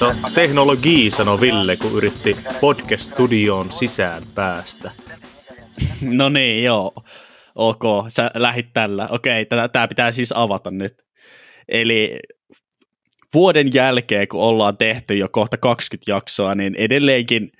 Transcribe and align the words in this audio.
No, 0.00 0.14
teknologia, 0.34 1.10
sanoi 1.10 1.40
Ville, 1.40 1.76
kun 1.76 1.92
yritti 1.92 2.36
podcast-studioon 2.60 3.72
sisään 3.72 4.22
päästä. 4.34 4.90
No 6.00 6.28
niin, 6.28 6.64
joo. 6.64 6.92
Ok, 7.54 7.82
sä 8.08 8.30
lähit 8.34 8.72
tällä. 8.72 9.08
Okei, 9.10 9.46
tämä 9.72 9.88
pitää 9.88 10.12
siis 10.12 10.32
avata 10.36 10.70
nyt. 10.70 10.92
Eli 11.68 12.18
vuoden 13.34 13.74
jälkeen, 13.74 14.28
kun 14.28 14.40
ollaan 14.40 14.74
tehty 14.78 15.16
jo 15.16 15.28
kohta 15.28 15.56
20 15.56 16.12
jaksoa, 16.12 16.54
niin 16.54 16.74
edelleenkin 16.74 17.52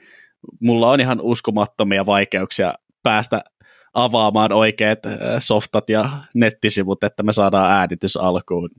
mulla 0.60 0.90
on 0.90 1.00
ihan 1.00 1.20
uskomattomia 1.20 2.06
vaikeuksia 2.06 2.74
päästä 3.02 3.40
avaamaan 3.94 4.52
oikeat 4.52 5.06
äh, 5.06 5.14
softat 5.38 5.90
ja 5.90 6.10
nettisivut, 6.34 7.04
että 7.04 7.22
me 7.22 7.32
saadaan 7.32 7.70
äänitys 7.70 8.16
alkuun. 8.16 8.70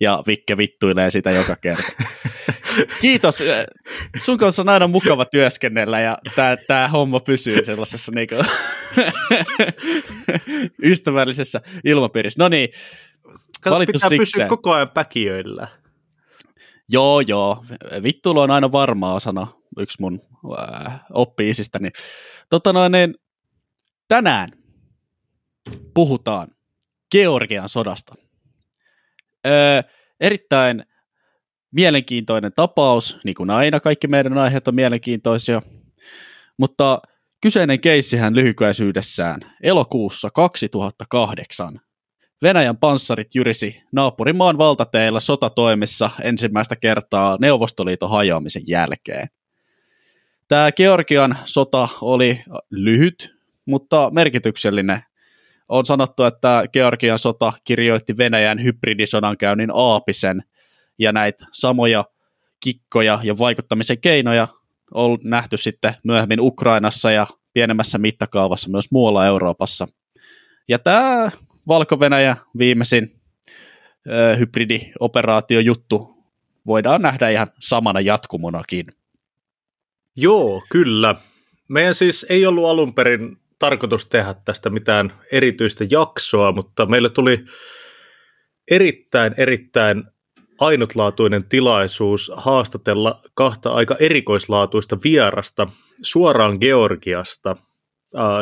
Ja 0.00 0.22
Vikke 0.26 0.56
vittuilee 0.56 1.10
sitä 1.10 1.30
joka 1.30 1.56
kerta. 1.56 1.92
Kiitos. 3.00 3.42
Sun 4.18 4.38
kanssa 4.38 4.62
on 4.62 4.68
aina 4.68 4.86
mukava 4.86 5.24
työskennellä 5.24 6.00
ja 6.00 6.18
tämä 6.66 6.88
homma 6.88 7.20
pysyy 7.20 7.64
sellaisessa 7.64 8.12
niinku 8.14 8.34
ystävällisessä 10.82 11.60
ilmapiirissä. 11.84 12.42
No 12.42 12.48
niin, 12.48 12.68
valittu 13.70 13.92
pitää 13.92 14.08
sikseen. 14.08 14.20
pysyä 14.20 14.48
koko 14.48 14.72
ajan 14.72 14.90
päkiöillä. 14.90 15.68
Joo, 16.88 17.20
joo. 17.20 17.64
Vittuilu 18.02 18.40
on 18.40 18.50
aina 18.50 18.72
varmaa 18.72 19.18
sana, 19.18 19.46
yksi 19.78 19.96
mun 20.00 20.20
äh, 20.58 21.00
oppi-isistäni. 21.12 21.90
Tota 22.50 22.72
noin, 22.72 22.92
niin, 22.92 23.14
tänään 24.08 24.48
puhutaan 25.94 26.48
Georgian 27.10 27.68
sodasta. 27.68 28.14
Öö, 29.46 29.82
erittäin 30.20 30.84
mielenkiintoinen 31.72 32.52
tapaus, 32.56 33.18
niin 33.24 33.34
kuin 33.34 33.50
aina 33.50 33.80
kaikki 33.80 34.06
meidän 34.06 34.38
aiheet 34.38 34.68
on 34.68 34.74
mielenkiintoisia, 34.74 35.62
mutta 36.58 37.02
kyseinen 37.40 37.80
keissihän 37.80 38.34
lyhykäisyydessään 38.34 39.40
elokuussa 39.62 40.30
2008 40.30 41.80
Venäjän 42.44 42.76
panssarit 42.76 43.34
jyrisi 43.34 43.82
naapurimaan 43.92 44.58
valtateilla 44.58 45.20
sotatoimissa 45.20 46.10
ensimmäistä 46.22 46.76
kertaa 46.76 47.38
Neuvostoliiton 47.40 48.10
hajoamisen 48.10 48.62
jälkeen. 48.68 49.28
Tämä 50.48 50.72
Georgian 50.72 51.38
sota 51.44 51.88
oli 52.00 52.42
lyhyt, 52.70 53.36
mutta 53.66 54.10
merkityksellinen. 54.14 55.02
On 55.68 55.84
sanottu, 55.84 56.24
että 56.24 56.64
Georgian 56.72 57.18
sota 57.18 57.52
kirjoitti 57.64 58.16
Venäjän 58.18 58.64
hybridisodankäynnin 58.64 59.70
aapisen, 59.74 60.42
ja 60.98 61.12
näitä 61.12 61.46
samoja 61.52 62.04
kikkoja 62.64 63.20
ja 63.22 63.38
vaikuttamisen 63.38 64.00
keinoja 64.00 64.48
on 64.94 65.18
nähty 65.24 65.56
sitten 65.56 65.94
myöhemmin 66.04 66.40
Ukrainassa 66.40 67.10
ja 67.10 67.26
pienemmässä 67.52 67.98
mittakaavassa 67.98 68.70
myös 68.70 68.92
muualla 68.92 69.26
Euroopassa. 69.26 69.88
Ja 70.68 70.78
tämä 70.78 71.30
Valko-Venäjä 71.68 72.36
viimeisin 72.58 73.20
ö, 74.08 74.36
hybridioperaatiojuttu 74.36 76.14
voidaan 76.66 77.02
nähdä 77.02 77.28
ihan 77.28 77.46
samana 77.60 78.00
jatkumonakin. 78.00 78.86
Joo, 80.16 80.62
kyllä. 80.70 81.14
Meidän 81.68 81.94
siis 81.94 82.26
ei 82.28 82.46
ollut 82.46 82.66
alun 82.66 82.94
perin 82.94 83.36
tarkoitus 83.58 84.06
tehdä 84.08 84.34
tästä 84.44 84.70
mitään 84.70 85.12
erityistä 85.32 85.84
jaksoa, 85.90 86.52
mutta 86.52 86.86
meille 86.86 87.10
tuli 87.10 87.44
erittäin, 88.70 89.34
erittäin 89.36 90.04
ainutlaatuinen 90.58 91.44
tilaisuus 91.48 92.32
haastatella 92.36 93.20
kahta 93.34 93.70
aika 93.70 93.96
erikoislaatuista 94.00 94.98
vierasta 95.04 95.66
suoraan 96.02 96.56
Georgiasta. 96.60 97.56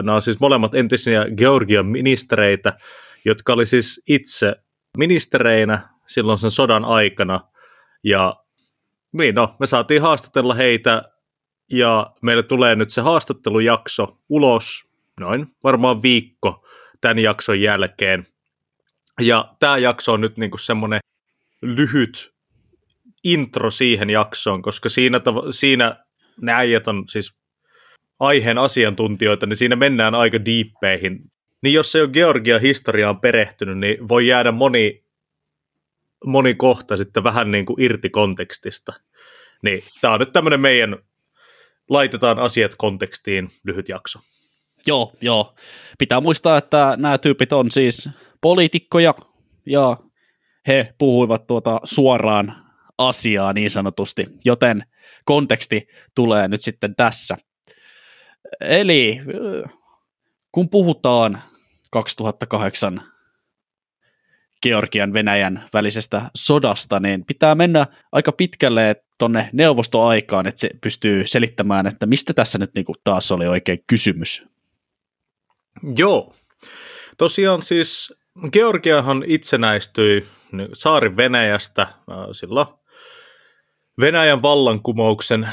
Nämä 0.03 0.15
on 0.15 0.23
siis 0.23 0.41
molemmat 0.41 0.75
entisiä 0.75 1.27
Georgian 1.37 1.87
ministereitä, 1.87 2.73
jotka 3.25 3.53
oli 3.53 3.67
siis 3.67 4.03
itse 4.09 4.55
ministereinä 4.99 5.89
silloin 6.07 6.39
sen 6.39 6.51
sodan 6.51 6.85
aikana. 6.85 7.41
Ja 8.05 8.37
niin 9.13 9.35
no, 9.35 9.57
me 9.61 9.67
saatiin 9.67 10.03
haastatella 10.03 10.55
heitä 10.55 11.03
ja 11.73 12.13
meille 12.23 12.43
tulee 12.43 12.75
nyt 12.75 12.91
se 12.91 13.01
haastattelujakso 13.01 14.19
ulos 14.29 14.92
noin 15.21 15.47
varmaan 15.65 16.03
viikko 16.03 16.67
tämän 17.01 17.19
jakson 17.19 17.61
jälkeen. 17.61 18.25
Ja 19.21 19.55
tämä 19.59 19.79
jakso 19.79 20.13
on 20.13 20.21
nyt 20.21 20.37
niinku 20.37 20.59
semmoinen 20.59 21.01
lyhyt 21.63 22.33
intro 23.25 23.71
siihen 23.71 24.11
jaksoon, 24.11 24.63
koska 24.63 24.89
siinä, 24.89 25.19
tav- 25.19 25.47
siinä 25.53 25.97
ne 26.41 26.53
äijät 26.53 26.89
on 26.89 27.05
siis 27.09 27.35
aiheen 28.21 28.59
asiantuntijoita, 28.59 29.47
niin 29.47 29.57
siinä 29.57 29.77
mennään 29.77 30.15
aika 30.15 30.45
diippeihin. 30.45 31.21
Niin 31.63 31.75
jos 31.75 31.97
ei 31.97 32.03
ole 32.03 32.11
Georgian 32.11 32.61
historiaan 32.61 33.21
perehtynyt, 33.21 33.79
niin 33.79 34.09
voi 34.09 34.27
jäädä 34.27 34.53
moni, 34.53 35.05
moni 36.27 36.55
kohta 36.55 36.97
sitten 36.97 37.25
vähän 37.25 37.51
niin 37.51 37.67
kuin 37.67 37.81
irti 37.81 38.11
kontekstista. 38.11 38.93
Niin 39.63 39.83
tämä 40.01 40.15
on 40.15 40.21
nyt 40.21 40.33
tämmöinen 40.33 40.61
meidän 40.61 40.99
laitetaan 41.89 42.39
asiat 42.39 42.75
kontekstiin 42.79 43.49
lyhyt 43.65 43.89
jakso. 43.89 44.19
Joo, 44.87 45.13
joo. 45.21 45.55
Pitää 45.99 46.21
muistaa, 46.21 46.59
että 46.59 46.95
nämä 46.99 47.19
tyypit 47.19 47.53
on 47.53 47.71
siis 47.71 48.09
poliitikkoja 48.41 49.15
ja 49.67 49.97
he 50.67 50.95
puhuivat 50.99 51.47
tuota 51.47 51.81
suoraan 51.85 52.65
asiaa 52.99 53.53
niin 53.53 53.71
sanotusti, 53.71 54.27
joten 54.45 54.83
konteksti 55.25 55.87
tulee 56.15 56.49
nyt 56.49 56.63
sitten 56.63 56.95
tässä. 56.97 57.37
Eli 58.61 59.21
kun 60.53 60.69
puhutaan 60.69 61.43
2008 61.91 63.03
Georgian 64.63 65.13
Venäjän 65.13 65.69
välisestä 65.73 66.31
sodasta, 66.37 67.01
niin 67.01 67.25
pitää 67.25 67.55
mennä 67.55 67.87
aika 68.13 68.33
pitkälle 68.33 68.97
tuonne 69.19 69.51
neuvostoaikaan, 69.53 70.47
että 70.47 70.61
se 70.61 70.71
pystyy 70.83 71.27
selittämään, 71.27 71.87
että 71.87 72.07
mistä 72.07 72.35
tässä 72.35 72.59
nyt 72.59 72.71
niinku 72.75 72.95
taas 73.05 73.33
oli 73.33 73.47
oikein 73.47 73.79
kysymys. 73.87 74.52
Joo. 75.97 76.35
Tosiaan 77.19 77.63
siis 77.63 78.15
Georgiahan 78.53 79.25
itsenäistyi 79.27 80.27
saari 80.73 81.17
Venäjästä 81.17 81.83
äh, 81.83 81.97
silloin 82.33 82.67
Venäjän 84.01 84.43
vallankumouksen 84.43 85.49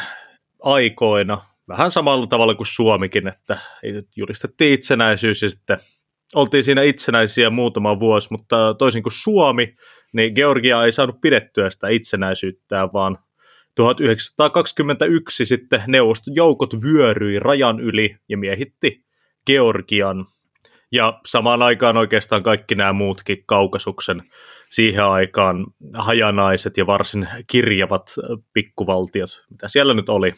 aikoina, 0.63 1.41
vähän 1.67 1.91
samalla 1.91 2.27
tavalla 2.27 2.55
kuin 2.55 2.67
Suomikin, 2.67 3.27
että 3.27 3.57
julistettiin 4.15 4.73
itsenäisyys 4.73 5.41
ja 5.41 5.49
sitten 5.49 5.79
oltiin 6.35 6.63
siinä 6.63 6.81
itsenäisiä 6.81 7.49
muutama 7.49 7.99
vuosi, 7.99 8.27
mutta 8.31 8.73
toisin 8.73 9.03
kuin 9.03 9.13
Suomi, 9.13 9.75
niin 10.13 10.33
Georgia 10.33 10.85
ei 10.85 10.91
saanut 10.91 11.21
pidettyä 11.21 11.69
sitä 11.69 11.89
itsenäisyyttään, 11.89 12.93
vaan 12.93 13.17
1921 13.75 15.45
sitten 15.45 15.83
neuvostojoukot 15.87 16.73
vyöryi 16.83 17.39
rajan 17.39 17.79
yli 17.79 18.15
ja 18.29 18.37
miehitti 18.37 19.08
Georgian. 19.49 20.25
Ja 20.91 21.19
samaan 21.25 21.61
aikaan 21.61 21.97
oikeastaan 21.97 22.43
kaikki 22.43 22.75
nämä 22.75 22.93
muutkin 22.93 23.43
kaukasuksen 23.45 24.23
siihen 24.69 25.03
aikaan 25.03 25.65
hajanaiset 25.93 26.77
ja 26.77 26.87
varsin 26.87 27.27
kirjavat 27.47 28.15
pikkuvaltiot, 28.53 29.29
mitä 29.49 29.67
siellä 29.67 29.93
nyt 29.93 30.09
oli. 30.09 30.33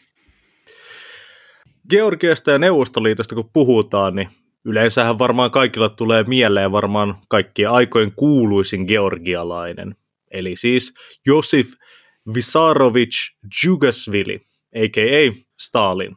Georgiasta 1.89 2.51
ja 2.51 2.59
Neuvostoliitosta 2.59 3.35
kun 3.35 3.49
puhutaan, 3.53 4.15
niin 4.15 4.29
yleensähän 4.65 5.19
varmaan 5.19 5.51
kaikilla 5.51 5.89
tulee 5.89 6.23
mieleen 6.23 6.71
varmaan 6.71 7.15
kaikkien 7.27 7.69
aikojen 7.69 8.11
kuuluisin 8.15 8.85
georgialainen. 8.85 9.95
Eli 10.31 10.55
siis 10.55 10.93
Josif 11.25 11.71
Visarovich 12.33 13.17
Jugasvili, 13.65 14.39
a.k.a. 14.75 15.31
Stalin. 15.61 16.15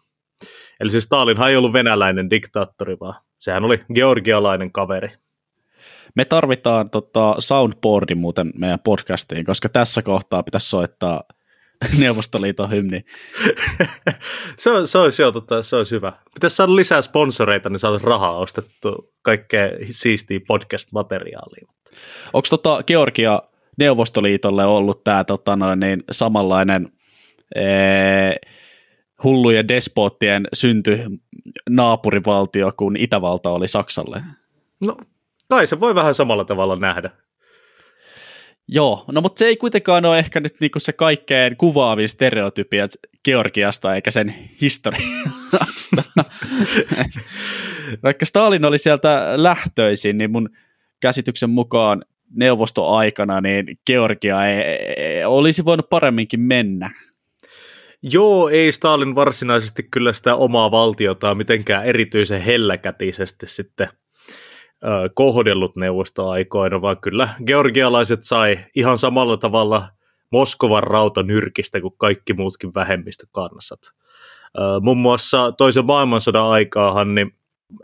Eli 0.81 0.91
siis 0.91 1.05
Stalinhan 1.05 1.51
ei 1.51 1.57
ollut 1.57 1.73
venäläinen 1.73 2.31
diktaattori, 2.31 2.97
vaan 3.01 3.15
sehän 3.39 3.65
oli 3.65 3.85
georgialainen 3.95 4.73
kaveri. 4.73 5.09
Me 6.15 6.25
tarvitaan 6.25 6.91
tota 6.91 7.35
soundboardi 7.39 8.15
muuten 8.15 8.53
meidän 8.57 8.79
podcastiin, 8.85 9.45
koska 9.45 9.69
tässä 9.69 10.03
kohtaa 10.03 10.43
pitäisi 10.43 10.69
soittaa 10.69 11.23
Neuvostoliiton 11.99 12.71
hymni. 12.71 13.05
se, 14.57 14.71
on, 14.71 14.89
se, 14.89 14.99
olisi, 14.99 15.23
jo, 15.23 15.33
tota, 15.33 15.63
se 15.63 15.77
olisi 15.77 15.95
hyvä. 15.95 16.13
Pitäisi 16.35 16.57
saada 16.57 16.77
lisää 16.77 17.03
sponsoreita, 17.03 17.71
niin 17.71 17.79
saataisiin 17.79 18.09
rahaa 18.09 18.39
ostettu 18.39 19.13
kaikkea 19.23 19.69
siistiä 19.91 20.41
podcast-materiaalia. 20.49 21.69
Onko 22.33 22.47
tota 22.51 22.83
Georgia 22.87 23.43
Neuvostoliitolle 23.79 24.65
ollut 24.65 25.05
tämä 25.05 25.25
tota 25.25 25.57
noin, 25.57 25.81
niin 25.81 26.05
samanlainen 26.11 26.89
ee, 27.55 28.35
hullujen 29.23 29.69
despoottien 29.69 30.49
synty 30.53 30.99
naapurivaltio 31.71 32.73
kuin 32.77 32.97
Itävalta 32.97 33.51
oli 33.51 33.69
Saksalle? 33.69 34.23
No 34.85 34.97
kai 35.49 35.67
se 35.67 35.81
voi 35.81 35.95
vähän 35.95 36.15
samalla 36.15 36.45
tavalla 36.45 36.77
nähdä. 36.77 37.11
Joo, 38.69 39.05
no 39.13 39.21
mutta 39.21 39.39
se 39.39 39.47
ei 39.47 39.57
kuitenkaan 39.57 40.05
ole 40.05 40.19
ehkä 40.19 40.41
nyt 40.41 40.55
niinku 40.61 40.81
se 40.81 40.93
kaikkein 40.93 41.57
kuvaavin 41.57 42.09
stereotypia 42.09 42.87
Georgiasta 43.25 43.95
eikä 43.95 44.11
sen 44.11 44.35
historiasta. 44.61 46.03
Vaikka 48.03 48.27
Stalin 48.27 48.65
oli 48.65 48.79
sieltä 48.79 49.33
lähtöisin, 49.37 50.19
niin 50.19 50.31
mun 50.31 50.51
käsityksen 51.01 51.51
mukaan 51.51 52.05
neuvostoaikana 52.31 53.41
niin 53.41 53.79
Georgia 53.87 54.47
ei, 54.47 54.61
ei, 54.61 55.25
olisi 55.25 55.65
voinut 55.65 55.89
paremminkin 55.91 56.41
mennä. 56.41 56.91
Joo, 58.13 58.49
ei 58.49 58.73
Stalin 58.73 59.15
varsinaisesti 59.15 59.83
kyllä 59.83 60.13
sitä 60.13 60.35
omaa 60.35 60.71
valtiota 60.71 61.35
mitenkään 61.35 61.85
erityisen 61.85 62.43
helläkätisesti 62.43 63.47
sitten 63.47 63.89
kohdellut 65.15 65.77
neuvostoaikoina, 65.77 66.83
vaan 66.83 67.01
kyllä 67.01 67.29
georgialaiset 67.47 68.25
sai 68.25 68.59
ihan 68.75 68.99
samalla 68.99 69.37
tavalla 69.37 69.89
Moskovan 70.31 70.83
rauta 70.83 71.23
nyrkistä 71.23 71.81
kuin 71.81 71.95
kaikki 71.99 72.33
muutkin 72.33 72.75
vähemmistökansat. 72.75 73.81
Muun 74.81 74.99
muassa 74.99 75.53
toisen 75.53 75.87
maailmansodan 75.87 76.47
aikaahan, 76.47 77.15
niin 77.15 77.35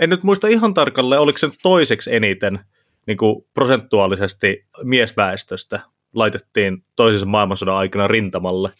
en 0.01 0.11
nyt 0.11 0.23
muista 0.23 0.49
ihan 0.49 0.75
tarkalleen, 0.75 1.21
oliko 1.21 1.39
se 1.39 1.51
toiseksi 1.63 2.15
eniten 2.15 2.61
niin 3.07 3.17
kuin 3.17 3.47
prosentuaalisesti 3.55 4.67
miesväestöstä 4.83 5.81
laitettiin 6.15 6.85
toisen 6.97 7.29
maailmansodan 7.29 7.77
aikana 7.77 8.09
rintamalle. 8.09 8.73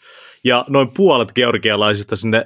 Ja 0.43 0.65
noin 0.69 0.89
puolet 0.93 1.33
georgialaisista 1.33 2.15
sinne 2.15 2.45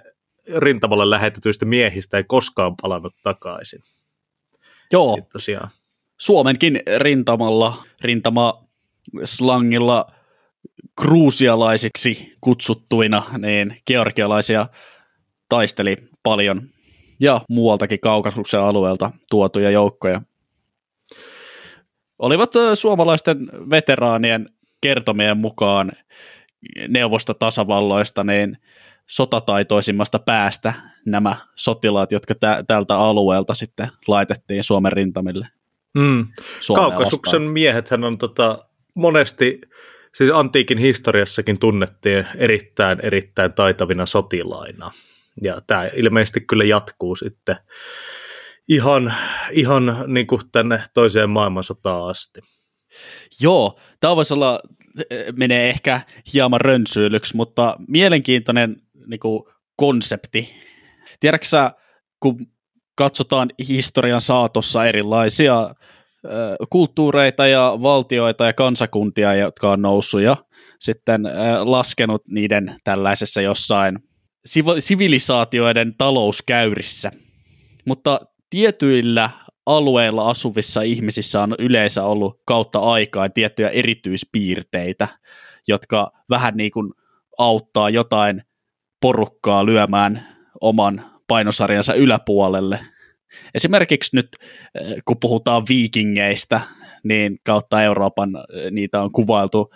rintamalle 0.57 1.09
lähetetyistä 1.09 1.65
miehistä 1.65 2.17
ei 2.17 2.23
koskaan 2.23 2.75
palannut 2.81 3.13
takaisin. 3.23 3.79
Joo. 4.91 5.17
Tosiaan. 5.33 5.69
Suomenkin 6.19 6.81
rintamalla, 6.97 7.83
rintama 8.01 8.65
slangilla 9.23 10.11
kruusialaisiksi 11.01 12.33
kutsuttuina, 12.41 13.23
niin 13.37 13.77
georgialaisia 13.87 14.67
taisteli 15.49 15.97
paljon 16.23 16.69
ja 17.19 17.41
muualtakin 17.49 17.99
kaukasuksen 17.99 18.61
alueelta 18.61 19.11
tuotuja 19.29 19.69
joukkoja. 19.69 20.21
Olivat 22.19 22.51
suomalaisten 22.73 23.37
veteraanien 23.69 24.49
kertomien 24.87 25.37
mukaan 25.37 25.91
neuvostotasavalloista 26.87 28.23
niin 28.23 28.57
sotataitoisimmasta 29.07 30.19
päästä 30.19 30.73
nämä 31.05 31.35
sotilaat, 31.55 32.11
jotka 32.11 32.35
tä- 32.35 32.63
tältä 32.67 32.97
alueelta 32.97 33.53
sitten 33.53 33.87
laitettiin 34.07 34.63
Suomen 34.63 34.91
rintamille. 34.91 35.47
Mm. 35.93 36.27
Kaukasuksen 36.75 37.41
miehethän 37.41 38.03
on 38.03 38.17
tota, 38.17 38.65
monesti, 38.95 39.61
siis 40.15 40.31
antiikin 40.33 40.77
historiassakin 40.77 41.59
tunnettiin 41.59 42.27
erittäin, 42.35 42.99
erittäin 43.03 43.53
taitavina 43.53 44.05
sotilaina. 44.05 44.91
Ja 45.41 45.61
tämä 45.67 45.89
ilmeisesti 45.95 46.41
kyllä 46.41 46.63
jatkuu 46.63 47.15
sitten 47.15 47.55
ihan, 48.67 49.13
ihan 49.51 49.97
niin 50.07 50.27
kuin 50.27 50.41
tänne 50.51 50.83
toiseen 50.93 51.29
maailmansotaan 51.29 52.09
asti. 52.09 52.41
Joo, 53.41 53.79
tämä 53.99 54.15
voisi 54.15 54.33
olla, 54.33 54.59
menee 55.35 55.69
ehkä 55.69 56.01
hieman 56.33 56.61
rönsyilyksi, 56.61 57.35
mutta 57.35 57.77
mielenkiintoinen 57.87 58.75
niin 59.07 59.19
kuin 59.19 59.43
konsepti. 59.75 60.49
Tiedätkö 61.19 61.47
sä, 61.47 61.71
kun 62.19 62.47
katsotaan 62.95 63.49
historian 63.67 64.21
saatossa 64.21 64.85
erilaisia 64.85 65.75
kulttuureita 66.69 67.47
ja 67.47 67.77
valtioita 67.81 68.45
ja 68.45 68.53
kansakuntia, 68.53 69.35
jotka 69.35 69.71
on 69.71 69.81
noussut 69.81 70.21
ja 70.21 70.37
sitten 70.79 71.23
laskenut 71.63 72.27
niiden 72.27 72.75
tällaisessa 72.83 73.41
jossain 73.41 73.99
sivilisaatioiden 74.79 75.95
talouskäyrissä. 75.97 77.11
Mutta 77.85 78.19
tietyillä 78.49 79.29
alueilla 79.65 80.29
asuvissa 80.29 80.81
ihmisissä 80.81 81.41
on 81.41 81.55
yleensä 81.59 82.03
ollut 82.03 82.41
kautta 82.45 82.79
aikaa 82.79 83.29
tiettyjä 83.29 83.69
erityispiirteitä, 83.69 85.07
jotka 85.67 86.11
vähän 86.29 86.57
niin 86.57 86.71
kuin 86.71 86.93
auttaa 87.37 87.89
jotain 87.89 88.43
porukkaa 89.01 89.65
lyömään 89.65 90.27
oman 90.61 91.05
painosarjansa 91.27 91.93
yläpuolelle. 91.93 92.79
Esimerkiksi 93.55 94.15
nyt, 94.15 94.27
eh, 94.75 94.95
kun 95.05 95.19
puhutaan 95.19 95.63
viikingeistä, 95.69 96.61
niin 97.03 97.39
kautta 97.45 97.83
Euroopan 97.83 98.29
eh, 98.35 98.71
niitä 98.71 99.01
on 99.01 99.11
kuvailtu 99.11 99.73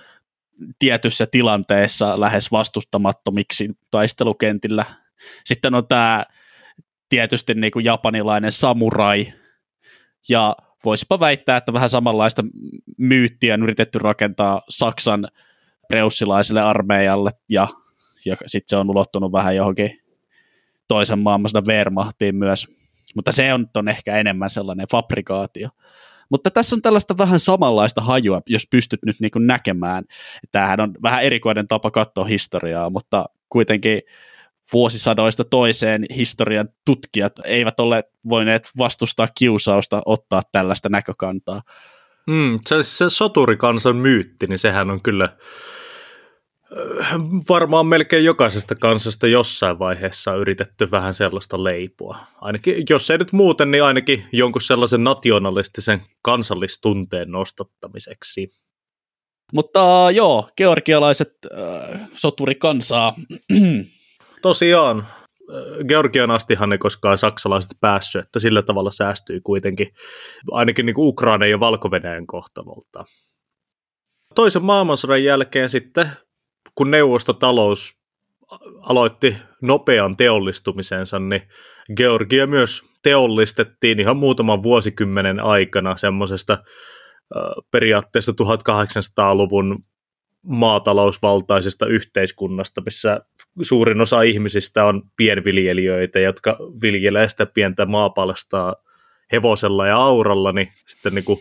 tietyssä 0.79 1.25
tilanteessa 1.31 2.19
lähes 2.19 2.51
vastustamattomiksi 2.51 3.69
taistelukentillä. 3.91 4.85
Sitten 5.45 5.75
on 5.75 5.87
tämä 5.87 6.23
tietysti 7.09 7.53
niin 7.53 7.71
kuin 7.71 7.85
japanilainen 7.85 8.51
samurai, 8.51 9.33
ja 10.29 10.55
voisipa 10.85 11.19
väittää, 11.19 11.57
että 11.57 11.73
vähän 11.73 11.89
samanlaista 11.89 12.43
myyttiä 12.97 13.53
on 13.53 13.63
yritetty 13.63 13.99
rakentaa 13.99 14.61
Saksan 14.69 15.27
preussilaiselle 15.87 16.61
armeijalle, 16.61 17.31
ja, 17.49 17.67
ja 18.25 18.35
sitten 18.45 18.69
se 18.69 18.77
on 18.77 18.89
ulottunut 18.89 19.31
vähän 19.31 19.55
johonkin 19.55 20.01
toisen 20.87 21.19
maailmansodan 21.19 21.67
Wehrmachtiin 21.67 22.35
myös. 22.35 22.67
Mutta 23.15 23.31
se 23.31 23.53
on, 23.53 23.67
on 23.75 23.87
ehkä 23.87 24.17
enemmän 24.17 24.49
sellainen 24.49 24.87
fabrikaatio. 24.91 25.69
Mutta 26.29 26.51
tässä 26.51 26.75
on 26.75 26.81
tällaista 26.81 27.17
vähän 27.17 27.39
samanlaista 27.39 28.01
hajua, 28.01 28.41
jos 28.47 28.67
pystyt 28.71 28.99
nyt 29.05 29.15
niin 29.19 29.47
näkemään. 29.47 30.03
Tämähän 30.51 30.79
on 30.79 30.93
vähän 31.03 31.23
erikoinen 31.23 31.67
tapa 31.67 31.91
katsoa 31.91 32.25
historiaa, 32.25 32.89
mutta 32.89 33.25
kuitenkin 33.49 34.01
vuosisadoista 34.73 35.43
toiseen 35.43 36.05
historian 36.15 36.69
tutkijat 36.85 37.33
eivät 37.43 37.79
ole 37.79 38.03
voineet 38.29 38.69
vastustaa 38.77 39.27
kiusausta 39.37 40.01
ottaa 40.05 40.41
tällaista 40.51 40.89
näkökantaa. 40.89 41.61
Mm, 42.27 42.59
se, 42.67 42.83
se 42.83 43.09
soturikansan 43.09 43.95
myytti, 43.95 44.47
niin 44.47 44.59
sehän 44.59 44.89
on 44.89 45.01
kyllä 45.01 45.25
äh, 45.25 47.13
varmaan 47.49 47.85
melkein 47.85 48.25
jokaisesta 48.25 48.75
kansasta 48.75 49.27
jossain 49.27 49.79
vaiheessa 49.79 50.31
on 50.31 50.39
yritetty 50.39 50.91
vähän 50.91 51.13
sellaista 51.13 51.63
leipua. 51.63 52.17
Ainakin, 52.41 52.83
jos 52.89 53.09
ei 53.09 53.17
nyt 53.17 53.31
muuten, 53.31 53.71
niin 53.71 53.83
ainakin 53.83 54.25
jonkun 54.31 54.61
sellaisen 54.61 55.03
nationalistisen 55.03 56.01
kansallistunteen 56.21 57.31
nostattamiseksi. 57.31 58.47
Mutta 59.53 60.07
joo, 60.13 60.49
georgialaiset 60.57 61.33
äh, 61.45 61.99
soturikansaa 62.15 63.15
tosiaan, 64.41 65.07
Georgian 65.87 66.31
astihan 66.31 66.71
ei 66.71 66.77
koskaan 66.77 67.17
saksalaiset 67.17 67.71
päässyt, 67.81 68.25
että 68.25 68.39
sillä 68.39 68.61
tavalla 68.61 68.91
säästyy 68.91 69.41
kuitenkin 69.41 69.87
ainakin 70.51 70.85
niin 70.85 70.95
Ukraina 70.97 71.45
ja 71.45 71.59
valko 71.59 71.89
kohtalolta. 72.27 73.03
Toisen 74.35 74.63
maailmansodan 74.63 75.23
jälkeen 75.23 75.69
sitten, 75.69 76.09
kun 76.75 76.91
neuvostotalous 76.91 77.99
aloitti 78.79 79.35
nopean 79.61 80.17
teollistumisensa, 80.17 81.19
niin 81.19 81.41
Georgia 81.95 82.47
myös 82.47 82.81
teollistettiin 83.03 83.99
ihan 83.99 84.17
muutaman 84.17 84.63
vuosikymmenen 84.63 85.39
aikana 85.39 85.97
semmoisesta 85.97 86.57
periaatteessa 87.71 88.31
1800-luvun 88.31 89.79
maatalousvaltaisesta 90.45 91.85
yhteiskunnasta, 91.85 92.81
missä 92.81 93.19
suurin 93.61 94.01
osa 94.01 94.21
ihmisistä 94.21 94.85
on 94.85 95.01
pienviljelijöitä, 95.17 96.19
jotka 96.19 96.57
viljelee 96.81 97.29
sitä 97.29 97.45
pientä 97.45 97.85
maapalstaa 97.85 98.75
hevosella 99.31 99.87
ja 99.87 99.97
auralla, 99.97 100.51
niin 100.51 100.71
sitten 100.85 101.15
niin 101.15 101.25
kuin 101.25 101.39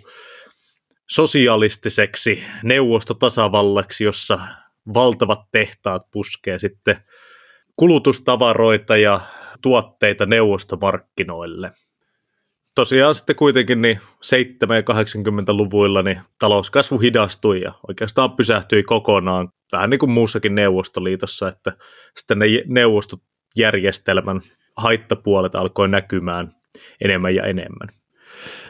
sosialistiseksi 1.11 2.45
neuvostotasavallaksi, 2.63 4.05
jossa 4.05 4.39
valtavat 4.95 5.41
tehtaat 5.53 6.03
puskee 6.13 6.59
sitten 6.59 6.97
kulutustavaroita 7.77 8.97
ja 8.97 9.21
tuotteita 9.63 10.27
neuvostomarkkinoille– 10.27 11.71
tosiaan 12.79 13.15
sitten 13.15 13.37
kuitenkin 13.37 13.83
niin 13.83 13.99
7- 13.99 14.01
ja 14.75 14.81
80-luvuilla 14.81 16.03
niin 16.03 16.21
talouskasvu 16.39 16.99
hidastui 16.99 17.61
ja 17.61 17.73
oikeastaan 17.89 18.33
pysähtyi 18.33 18.83
kokonaan, 18.83 19.49
vähän 19.73 19.91
niin 19.91 19.99
kuin 19.99 20.11
muussakin 20.11 20.55
Neuvostoliitossa, 20.55 21.49
että 21.49 21.73
sitten 22.17 22.39
ne 22.39 22.47
neuvostojärjestelmän 22.67 24.41
haittapuolet 24.77 25.55
alkoi 25.55 25.89
näkymään 25.89 26.53
enemmän 27.05 27.35
ja 27.35 27.45
enemmän. 27.45 27.89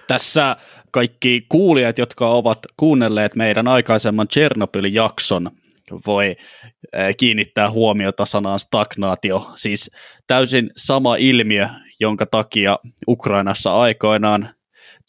Tässä 0.07 0.57
kaikki 0.91 1.47
kuulijat, 1.49 1.99
jotka 1.99 2.29
ovat 2.29 2.59
kuunnelleet 2.77 3.37
meidän 3.37 3.69
aikaisemman 3.69 4.29
Chernobyl-jakson, 4.29 5.51
voi 6.07 6.37
kiinnittää 7.17 7.71
huomiota 7.71 8.25
sanaan 8.25 8.59
stagnaatio, 8.59 9.51
siis 9.55 9.91
täysin 10.27 10.71
sama 10.77 11.17
ilmiö, 11.17 11.69
jonka 12.01 12.27
takia 12.27 12.79
Ukrainassa 13.09 13.77
aikoinaan 13.77 14.51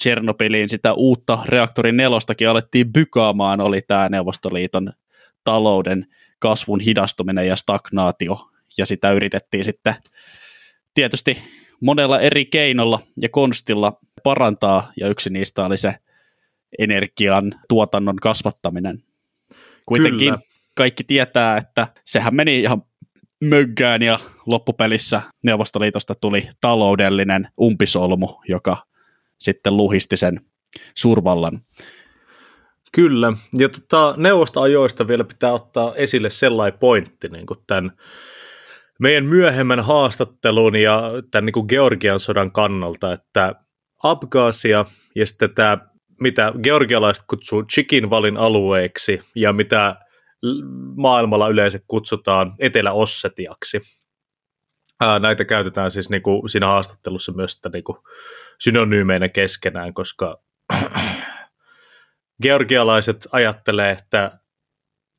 Tchernobyliin 0.02 0.70
sitä 0.70 0.94
uutta 0.94 1.40
reaktorin 1.46 1.98
nelostakin 1.98 2.50
alettiin 2.50 2.94
bykaamaan, 2.94 3.62
oli 3.62 3.82
tämä 3.82 4.10
Neuvostoliiton 4.10 4.94
talouden 5.50 6.06
kasvun 6.40 6.80
hidastuminen 6.80 7.48
ja 7.48 7.56
stagnaatio, 7.56 8.50
ja 8.78 8.86
sitä 8.86 9.12
yritettiin 9.12 9.64
sitten 9.64 9.96
tietysti 10.94 11.38
monella 11.82 12.20
eri 12.20 12.46
keinolla 12.46 13.00
ja 13.22 13.30
konstilla 13.30 13.98
parantaa, 14.24 14.92
ja 15.00 15.08
yksi 15.08 15.30
niistä 15.30 15.66
oli 15.66 15.78
se 15.78 15.96
energian 16.80 17.56
tuotannon 17.70 18.16
kasvattaminen. 18.16 19.04
Kuitenkin 19.86 20.28
Kyllä. 20.28 20.40
kaikki 20.76 21.04
tietää, 21.04 21.58
että 21.58 21.88
sehän 22.06 22.36
meni 22.36 22.60
ihan 22.60 22.84
möggään 23.44 24.02
ja 24.02 24.20
loppupelissä 24.46 25.22
Neuvostoliitosta 25.44 26.16
tuli 26.16 26.50
taloudellinen 26.62 27.48
umpisolmu, 27.62 28.28
joka 28.48 28.78
sitten 29.40 29.78
luhisti 29.78 30.18
sen 30.18 30.42
suurvallan. 30.96 31.62
Kyllä, 32.92 33.34
ja 33.58 33.70
tota, 33.70 34.14
neuvostoajoista 34.18 35.08
vielä 35.08 35.24
pitää 35.24 35.54
ottaa 35.54 35.96
esille 35.96 36.30
sellainen 36.30 36.80
pointti 36.80 37.30
niin 37.30 37.46
kuin 37.46 37.60
tämän 37.68 37.92
meidän 39.00 39.26
myöhemmän 39.26 39.80
haastattelun 39.80 40.76
ja 40.76 41.12
tämän 41.32 41.46
niin 41.46 41.54
kuin 41.54 41.66
Georgian 41.70 42.20
sodan 42.20 42.52
kannalta, 42.52 43.14
että 43.14 43.56
Abgaasia 44.04 44.86
ja 45.16 45.26
sitten 45.26 45.56
tämä, 45.56 45.78
mitä 46.22 46.54
georgialaiset 46.64 47.24
kutsuu 47.30 47.64
Chikinvalin 47.64 48.38
alueeksi 48.38 49.22
ja 49.36 49.54
mitä 49.54 49.96
maailmalla 50.96 51.48
yleensä 51.48 51.80
kutsutaan 51.88 52.54
Etelä-Ossetiaksi. 52.60 53.80
Ää, 55.02 55.20
näitä 55.20 55.46
käytetään 55.46 55.92
siis 55.92 56.10
niin 56.10 56.22
kuin 56.22 56.50
siinä 56.50 56.68
haastattelussa 56.68 57.32
myös 57.32 57.60
niin 57.74 57.84
kuin 57.84 57.98
synonyymeinä 58.60 59.30
keskenään, 59.30 59.94
koska 59.94 60.42
georgialaiset 62.42 63.28
ajattelee, 63.32 63.92
että 63.92 64.40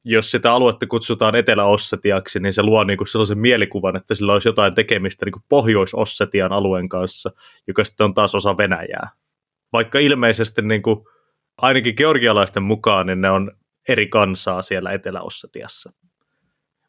jos 0.05 0.31
sitä 0.31 0.53
aluetta 0.53 0.87
kutsutaan 0.87 1.35
Etelä-Ossetiaksi, 1.35 2.41
niin 2.41 2.53
se 2.53 2.63
luo 2.63 2.85
niin 2.85 2.97
kuin 2.97 3.09
sellaisen 3.09 3.39
mielikuvan, 3.39 3.97
että 3.97 4.15
sillä 4.15 4.33
olisi 4.33 4.49
jotain 4.49 4.75
tekemistä 4.75 5.27
niin 5.27 5.45
Pohjois-Ossetian 5.49 6.53
alueen 6.53 6.89
kanssa, 6.89 7.31
joka 7.67 7.85
sitten 7.85 8.05
on 8.05 8.15
taas 8.15 8.35
osa 8.35 8.57
Venäjää. 8.57 9.11
Vaikka 9.73 9.99
ilmeisesti 9.99 10.63
niin 10.63 10.83
kuin, 10.83 10.97
ainakin 11.57 11.95
georgialaisten 11.97 12.63
mukaan, 12.63 13.07
niin 13.07 13.21
ne 13.21 13.31
on 13.31 13.53
eri 13.89 14.09
kansaa 14.09 14.63
siellä 14.63 14.93
Etelä-Ossetiassa. 14.93 15.93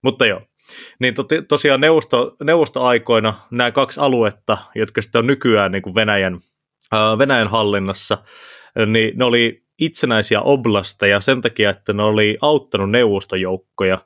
Mutta 0.03 0.25
joo, 0.25 0.41
niin 0.99 1.13
to, 1.13 1.23
tosiaan 1.47 1.81
neuvosto, 1.81 2.35
neuvostoaikoina 2.43 3.33
nämä 3.51 3.71
kaksi 3.71 3.99
aluetta, 3.99 4.57
jotka 4.75 5.01
sitten 5.01 5.19
on 5.19 5.27
nykyään 5.27 5.71
niin 5.71 5.81
kuin 5.81 5.95
Venäjän, 5.95 6.39
Venäjän 7.17 7.47
hallinnassa, 7.47 8.17
niin 8.85 9.17
ne 9.17 9.25
oli 9.25 9.63
itsenäisiä 9.81 10.41
oblasteja 10.41 11.21
sen 11.21 11.41
takia, 11.41 11.69
että 11.69 11.93
ne 11.93 12.03
oli 12.03 12.37
auttanut 12.41 12.91
neuvostojoukkoja 12.91 13.97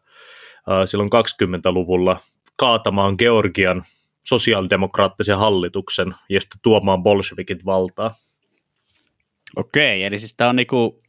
silloin 0.85 1.09
20-luvulla 1.09 2.17
kaatamaan 2.57 3.15
Georgian 3.17 3.83
sosiaalidemokraattisen 4.23 5.37
hallituksen 5.37 6.15
ja 6.29 6.41
sitten 6.41 6.59
tuomaan 6.63 7.03
bolshevikit 7.03 7.65
valtaa. 7.65 8.11
Okei, 9.55 10.03
eli 10.03 10.19
siis 10.19 10.35
tämä 10.37 10.49
on 10.49 10.55
niinku 10.55 11.01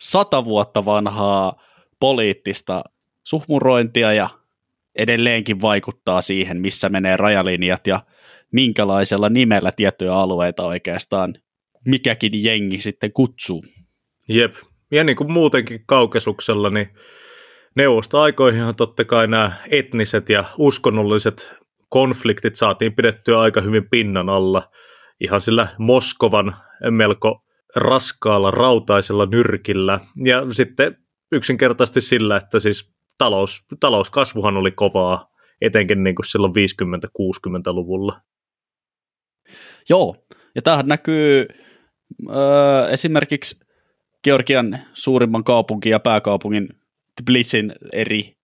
sata 0.00 0.44
vuotta 0.44 0.84
vanhaa 0.84 1.62
poliittista 2.00 2.84
suhmurointia 3.24 4.12
ja 4.12 4.28
edelleenkin 4.94 5.60
vaikuttaa 5.60 6.20
siihen, 6.20 6.60
missä 6.60 6.88
menee 6.88 7.16
rajalinjat 7.16 7.86
ja 7.86 8.00
minkälaisella 8.52 9.28
nimellä 9.28 9.72
tiettyjä 9.76 10.14
alueita 10.14 10.66
oikeastaan 10.66 11.34
mikäkin 11.88 12.44
jengi 12.44 12.80
sitten 12.80 13.12
kutsuu. 13.12 13.64
Jep, 14.28 14.54
ja 14.90 15.04
niin 15.04 15.16
kuin 15.16 15.32
muutenkin 15.32 15.84
kaukesuksella, 15.86 16.70
niin 16.70 16.88
neuvostoaikoihinhan 17.76 18.74
totta 18.74 19.04
kai 19.04 19.26
nämä 19.26 19.52
etniset 19.70 20.28
ja 20.28 20.44
uskonnolliset 20.58 21.54
konfliktit 21.88 22.56
saatiin 22.56 22.94
pidettyä 22.94 23.40
aika 23.40 23.60
hyvin 23.60 23.88
pinnan 23.90 24.28
alla 24.28 24.70
ihan 25.20 25.40
sillä 25.40 25.68
Moskovan 25.78 26.56
melko 26.90 27.44
raskaalla 27.76 28.50
rautaisella 28.50 29.26
nyrkillä. 29.26 30.00
Ja 30.24 30.46
sitten 30.50 30.96
yksinkertaisesti 31.32 32.00
sillä, 32.00 32.36
että 32.36 32.60
siis 32.60 32.94
talous, 33.18 33.66
talouskasvuhan 33.80 34.56
oli 34.56 34.70
kovaa, 34.70 35.30
etenkin 35.60 36.04
niin 36.04 36.14
kuin 36.14 36.26
silloin 36.26 36.52
50-60-luvulla. 36.52 38.20
Joo, 39.88 40.16
ja 40.54 40.62
tämähän 40.62 40.86
näkyy 40.86 41.46
öö, 42.30 42.88
esimerkiksi 42.88 43.64
Georgian 44.24 44.78
suurimman 44.94 45.44
kaupungin 45.44 45.90
ja 45.90 46.00
pääkaupungin 46.00 46.68
Tbilisin 47.22 47.72
eri 47.92 48.36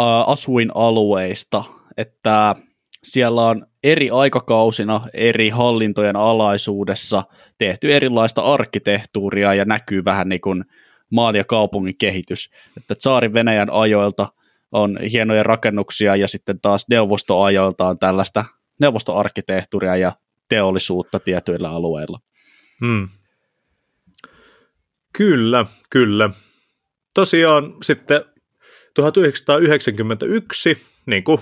öö, 0.00 0.06
asuinalueista, 0.06 1.64
että 1.96 2.54
siellä 3.02 3.42
on 3.42 3.66
eri 3.84 4.10
aikakausina 4.10 5.00
eri 5.14 5.48
hallintojen 5.48 6.16
alaisuudessa 6.16 7.22
tehty 7.58 7.94
erilaista 7.94 8.42
arkkitehtuuria 8.42 9.54
ja 9.54 9.64
näkyy 9.64 10.04
vähän 10.04 10.28
niin 10.28 10.40
kuin 10.40 10.64
maan 11.10 11.36
ja 11.36 11.44
kaupungin 11.44 11.98
kehitys. 11.98 12.50
Että 12.76 12.94
saarin 12.98 13.34
Venäjän 13.34 13.70
ajoilta 13.70 14.28
on 14.72 14.98
hienoja 15.12 15.42
rakennuksia 15.42 16.16
ja 16.16 16.28
sitten 16.28 16.60
taas 16.60 16.86
neuvostoajoilta 16.90 17.88
on 17.88 17.98
tällaista 17.98 18.44
neuvostoarkkitehtuuria 18.80 19.96
ja 19.96 20.12
teollisuutta 20.48 21.20
tietyillä 21.20 21.70
alueilla. 21.70 22.18
Hmm. 22.86 23.08
Kyllä, 25.16 25.66
kyllä. 25.90 26.30
Tosiaan 27.14 27.74
sitten 27.82 28.24
1991, 28.94 30.78
niin 31.06 31.24
kuin 31.24 31.38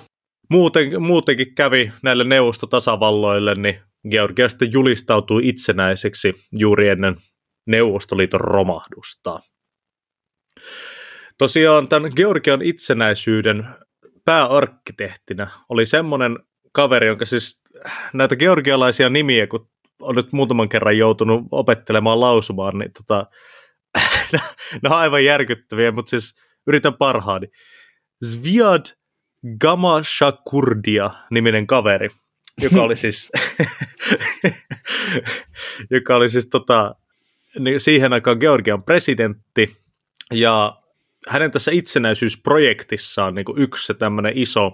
muuten, 0.50 1.02
muutenkin 1.02 1.54
kävi 1.54 1.92
näille 2.02 2.24
neuvostotasavalloille, 2.24 3.54
niin 3.54 3.80
Georgia 4.10 4.48
sitten 4.48 4.72
julistautui 4.72 5.48
itsenäiseksi 5.48 6.32
juuri 6.52 6.88
ennen 6.88 7.16
Neuvostoliiton 7.66 8.40
romahdusta. 8.40 9.40
Tosiaan 11.38 11.88
tämän 11.88 12.12
Georgian 12.16 12.62
itsenäisyyden 12.62 13.66
pääarkkitehtinä 14.24 15.48
oli 15.68 15.86
semmoinen 15.86 16.38
kaveri, 16.72 17.06
jonka 17.06 17.24
siis 17.24 17.62
näitä 18.12 18.36
georgialaisia 18.36 19.08
nimiä, 19.08 19.46
kun 19.46 19.68
on 20.00 20.14
nyt 20.14 20.32
muutaman 20.32 20.68
kerran 20.68 20.98
joutunut 20.98 21.44
opettelemaan 21.50 22.20
lausumaan, 22.20 22.78
niin 22.78 22.90
tota, 22.92 23.26
ne 24.82 24.88
on 24.90 24.92
aivan 24.92 25.24
järkyttäviä, 25.24 25.92
mutta 25.92 26.10
siis 26.10 26.34
yritän 26.66 26.94
parhaani. 26.94 27.46
Zviad 28.24 28.84
Gamashakurdia 29.60 31.10
niminen 31.30 31.66
kaveri, 31.66 32.08
joka 32.62 32.82
oli 32.82 32.96
siis, 32.96 33.32
joka 35.94 36.16
oli 36.16 36.30
siis 36.30 36.46
tota, 36.46 36.94
niin 37.58 37.80
siihen 37.80 38.12
aikaan 38.12 38.38
Georgian 38.38 38.82
presidentti, 38.82 39.76
ja 40.32 40.82
hänen 41.28 41.50
tässä 41.50 41.70
itsenäisyysprojektissaan 41.70 43.34
niin 43.34 43.44
kuin 43.44 43.62
yksi 43.62 43.94
tämmöinen 43.94 44.38
iso 44.38 44.72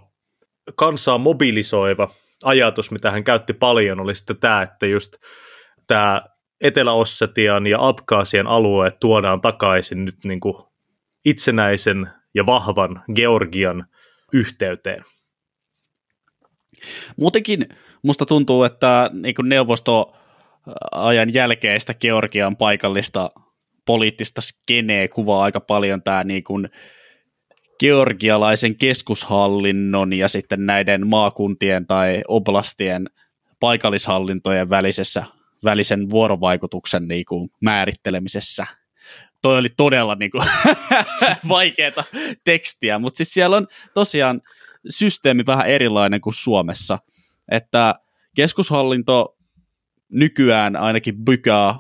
kansaa 0.74 1.18
mobilisoiva 1.18 2.08
ajatus, 2.44 2.90
mitä 2.90 3.10
hän 3.10 3.24
käytti 3.24 3.52
paljon, 3.52 4.00
oli 4.00 4.14
sitten 4.14 4.36
tämä, 4.36 4.62
että 4.62 4.86
just 4.86 5.16
tämä 5.86 6.22
Etelä-Ossetian 6.60 7.66
ja 7.66 7.76
Abkaasian 7.80 8.46
alueet 8.46 9.00
tuodaan 9.00 9.40
takaisin 9.40 10.04
nyt 10.04 10.16
niin 10.24 10.40
kuin 10.40 10.56
itsenäisen 11.24 12.08
ja 12.34 12.46
vahvan 12.46 13.02
Georgian 13.14 13.86
yhteyteen. 14.32 15.02
Muutenkin 17.16 17.68
musta 18.02 18.26
tuntuu, 18.26 18.64
että 18.64 19.10
niin 19.12 19.34
kuin 19.34 19.48
neuvostoajan 19.48 21.34
jälkeistä 21.34 21.94
Georgian 21.94 22.56
paikallista 22.56 23.30
poliittista 23.86 24.40
skeneä 24.40 25.08
kuvaa 25.08 25.42
aika 25.42 25.60
paljon 25.60 26.02
tämä 26.02 26.24
niin 26.24 26.44
kuin 26.44 26.70
georgialaisen 27.80 28.76
keskushallinnon 28.76 30.12
ja 30.12 30.28
sitten 30.28 30.66
näiden 30.66 31.08
maakuntien 31.08 31.86
tai 31.86 32.22
oblastien 32.28 33.06
paikallishallintojen 33.60 34.70
välisessä, 34.70 35.24
välisen 35.64 36.10
vuorovaikutuksen 36.10 37.08
niin 37.08 37.24
kuin 37.24 37.50
määrittelemisessä. 37.60 38.66
Toi 39.42 39.58
oli 39.58 39.68
todella 39.76 40.14
niin 40.20 40.30
kuin 40.30 40.44
vaikeaa 41.48 42.04
tekstiä, 42.44 42.98
mutta 42.98 43.16
siis 43.16 43.34
siellä 43.34 43.56
on 43.56 43.66
tosiaan 43.94 44.40
systeemi 44.88 45.42
vähän 45.46 45.66
erilainen 45.66 46.20
kuin 46.20 46.34
Suomessa, 46.34 46.98
että 47.50 47.94
keskushallinto 48.36 49.36
nykyään 50.12 50.76
ainakin 50.76 51.24
bykää 51.24 51.74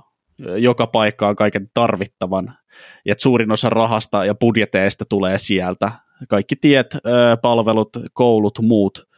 joka 0.56 0.86
paikkaan 0.86 1.36
kaiken 1.36 1.66
tarvittavan, 1.74 2.58
ja 3.04 3.12
että 3.12 3.22
suurin 3.22 3.52
osa 3.52 3.70
rahasta 3.70 4.24
ja 4.24 4.34
budjeteista 4.34 5.04
tulee 5.04 5.38
sieltä. 5.38 5.92
Kaikki 6.28 6.56
tiet, 6.56 6.96
palvelut, 7.42 7.90
koulut, 8.12 8.58
muut, 8.62 9.08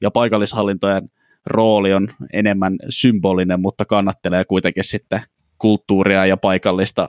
ja 0.00 0.10
paikallishallintojen 0.10 1.10
rooli 1.48 1.92
on 1.92 2.08
enemmän 2.32 2.76
symbolinen, 2.88 3.60
mutta 3.60 3.84
kannattelee 3.84 4.44
kuitenkin 4.44 4.84
sitten 4.84 5.22
kulttuuria 5.58 6.26
ja 6.26 6.36
paikallista 6.36 7.08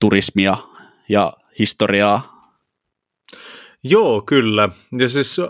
turismia 0.00 0.56
ja 1.08 1.32
historiaa. 1.58 2.38
Joo, 3.84 4.22
kyllä. 4.22 4.68
Ja 4.98 5.08
siis 5.08 5.40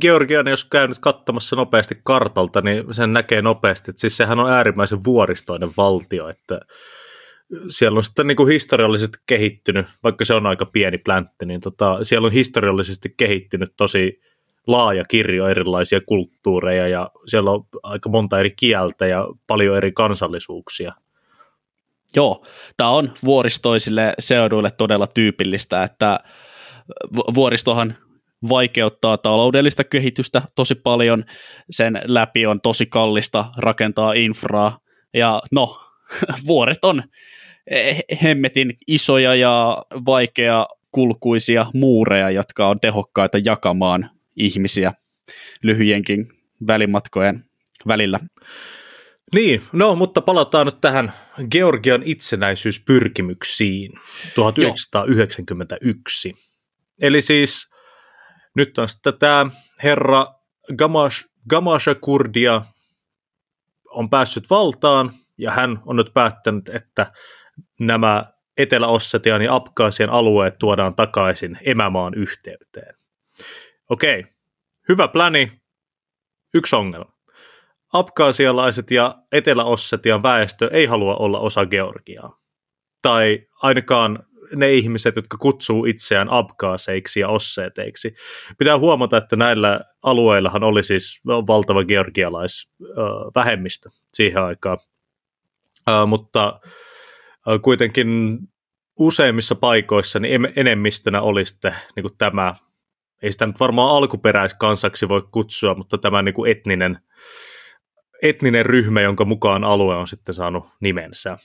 Georgian, 0.00 0.46
jos 0.46 0.64
käy 0.64 0.88
nyt 0.88 0.98
katsomassa 0.98 1.56
nopeasti 1.56 2.00
kartalta, 2.04 2.60
niin 2.60 2.94
sen 2.94 3.12
näkee 3.12 3.42
nopeasti, 3.42 3.90
että 3.90 4.00
siis 4.00 4.16
sehän 4.16 4.38
on 4.38 4.52
äärimmäisen 4.52 5.04
vuoristoinen 5.04 5.70
valtio, 5.76 6.28
että 6.28 6.60
siellä 7.68 7.98
on 7.98 8.04
sitten 8.04 8.26
niin 8.26 8.36
kuin 8.36 8.52
historiallisesti 8.52 9.18
kehittynyt, 9.26 9.86
vaikka 10.02 10.24
se 10.24 10.34
on 10.34 10.46
aika 10.46 10.66
pieni 10.66 10.98
pläntti, 10.98 11.46
niin 11.46 11.60
tota, 11.60 12.04
siellä 12.04 12.26
on 12.26 12.32
historiallisesti 12.32 13.14
kehittynyt 13.16 13.72
tosi 13.76 14.20
laaja 14.68 15.04
kirjo 15.04 15.48
erilaisia 15.48 16.00
kulttuureja 16.06 16.88
ja 16.88 17.10
siellä 17.26 17.50
on 17.50 17.64
aika 17.82 18.08
monta 18.08 18.40
eri 18.40 18.50
kieltä 18.50 19.06
ja 19.06 19.26
paljon 19.46 19.76
eri 19.76 19.92
kansallisuuksia. 19.92 20.92
Joo, 22.16 22.44
tämä 22.76 22.90
on 22.90 23.12
vuoristoisille 23.24 24.14
seuduille 24.18 24.70
todella 24.70 25.06
tyypillistä, 25.06 25.82
että 25.82 26.20
vuoristohan 27.34 27.96
vaikeuttaa 28.48 29.18
taloudellista 29.18 29.84
kehitystä 29.84 30.42
tosi 30.54 30.74
paljon, 30.74 31.24
sen 31.70 32.00
läpi 32.04 32.46
on 32.46 32.60
tosi 32.60 32.86
kallista 32.86 33.44
rakentaa 33.56 34.12
infraa, 34.12 34.78
ja 35.14 35.42
no, 35.52 35.80
vuoret 36.46 36.84
on 36.84 37.02
hemmetin 38.22 38.74
isoja 38.86 39.34
ja 39.34 39.82
vaikea 40.06 40.66
kulkuisia 40.92 41.66
muureja, 41.74 42.30
jotka 42.30 42.68
on 42.68 42.80
tehokkaita 42.80 43.38
jakamaan 43.44 44.10
ihmisiä 44.38 44.92
lyhyenkin 45.62 46.32
välimatkojen 46.66 47.44
välillä. 47.88 48.18
Niin, 49.34 49.62
no 49.72 49.94
mutta 49.94 50.22
palataan 50.22 50.66
nyt 50.66 50.80
tähän 50.80 51.12
Georgian 51.50 52.02
itsenäisyyspyrkimyksiin 52.04 53.92
1991. 54.34 56.28
Joo. 56.28 56.38
Eli 57.00 57.22
siis 57.22 57.70
nyt 58.54 58.78
on 58.78 58.88
sitten 58.88 59.18
tämä 59.18 59.46
herra 59.82 60.26
Gamash, 60.76 61.24
Gamasha 61.48 61.94
Kurdia 61.94 62.62
on 63.90 64.10
päässyt 64.10 64.50
valtaan 64.50 65.10
ja 65.38 65.50
hän 65.50 65.78
on 65.86 65.96
nyt 65.96 66.14
päättänyt, 66.14 66.68
että 66.68 67.12
nämä 67.80 68.24
Etelä-Ossetian 68.58 69.42
ja 69.42 69.54
Abkaasian 69.54 70.10
alueet 70.10 70.58
tuodaan 70.58 70.94
takaisin 70.94 71.58
emämaan 71.62 72.14
yhteyteen. 72.14 72.94
Okei, 73.88 74.24
hyvä 74.88 75.08
pläni, 75.08 75.52
yksi 76.54 76.76
ongelma. 76.76 77.12
Abkaasialaiset 77.92 78.90
ja 78.90 79.14
Etelä-Ossetian 79.32 80.22
väestö 80.22 80.70
ei 80.72 80.86
halua 80.86 81.16
olla 81.16 81.38
osa 81.38 81.66
Georgiaa. 81.66 82.40
Tai 83.02 83.46
ainakaan 83.62 84.18
ne 84.54 84.72
ihmiset, 84.72 85.16
jotka 85.16 85.38
kutsuu 85.38 85.84
itseään 85.84 86.28
abkaaseiksi 86.30 87.20
ja 87.20 87.28
osseeteiksi. 87.28 88.14
Pitää 88.58 88.78
huomata, 88.78 89.16
että 89.16 89.36
näillä 89.36 89.80
alueillahan 90.02 90.62
oli 90.62 90.84
siis 90.84 91.20
valtava 91.26 91.84
georgialaisvähemmistö 91.84 93.88
siihen 94.12 94.42
aikaan. 94.42 94.78
Mutta 96.06 96.60
kuitenkin 97.62 98.38
useimmissa 98.98 99.54
paikoissa 99.54 100.20
niin 100.20 100.48
enemmistönä 100.56 101.22
oli 101.22 101.46
sitten 101.46 101.74
niin 101.96 102.06
tämä, 102.18 102.54
ei 103.22 103.32
sitä 103.32 103.46
nyt 103.46 103.60
varmaan 103.60 103.96
alkuperäiskansaksi 103.96 105.08
voi 105.08 105.22
kutsua, 105.32 105.74
mutta 105.74 105.98
tämä 105.98 106.22
niin 106.22 106.34
kuin 106.34 106.50
etninen, 106.50 106.98
etninen 108.22 108.66
ryhmä, 108.66 109.00
jonka 109.00 109.24
mukaan 109.24 109.64
alue 109.64 109.96
on 109.96 110.08
sitten 110.08 110.34
saanut 110.34 110.68
nimensä. 110.80 111.36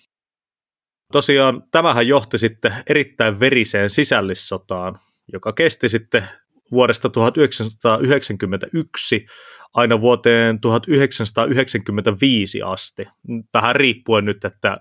Tosiaan 1.12 1.64
tämähän 1.72 2.07
johti 2.07 2.38
sitten 2.38 2.74
erittäin 2.90 3.40
veriseen 3.40 3.90
sisällissotaan, 3.90 5.00
joka 5.33 5.53
kesti 5.53 5.90
sitten 5.90 6.24
vuodesta 6.72 7.09
1991 7.09 9.25
aina 9.74 10.01
vuoteen 10.01 10.62
1995 10.62 12.62
asti. 12.62 13.05
Vähän 13.53 13.75
riippuen 13.75 14.25
nyt, 14.25 14.46
että 14.46 14.77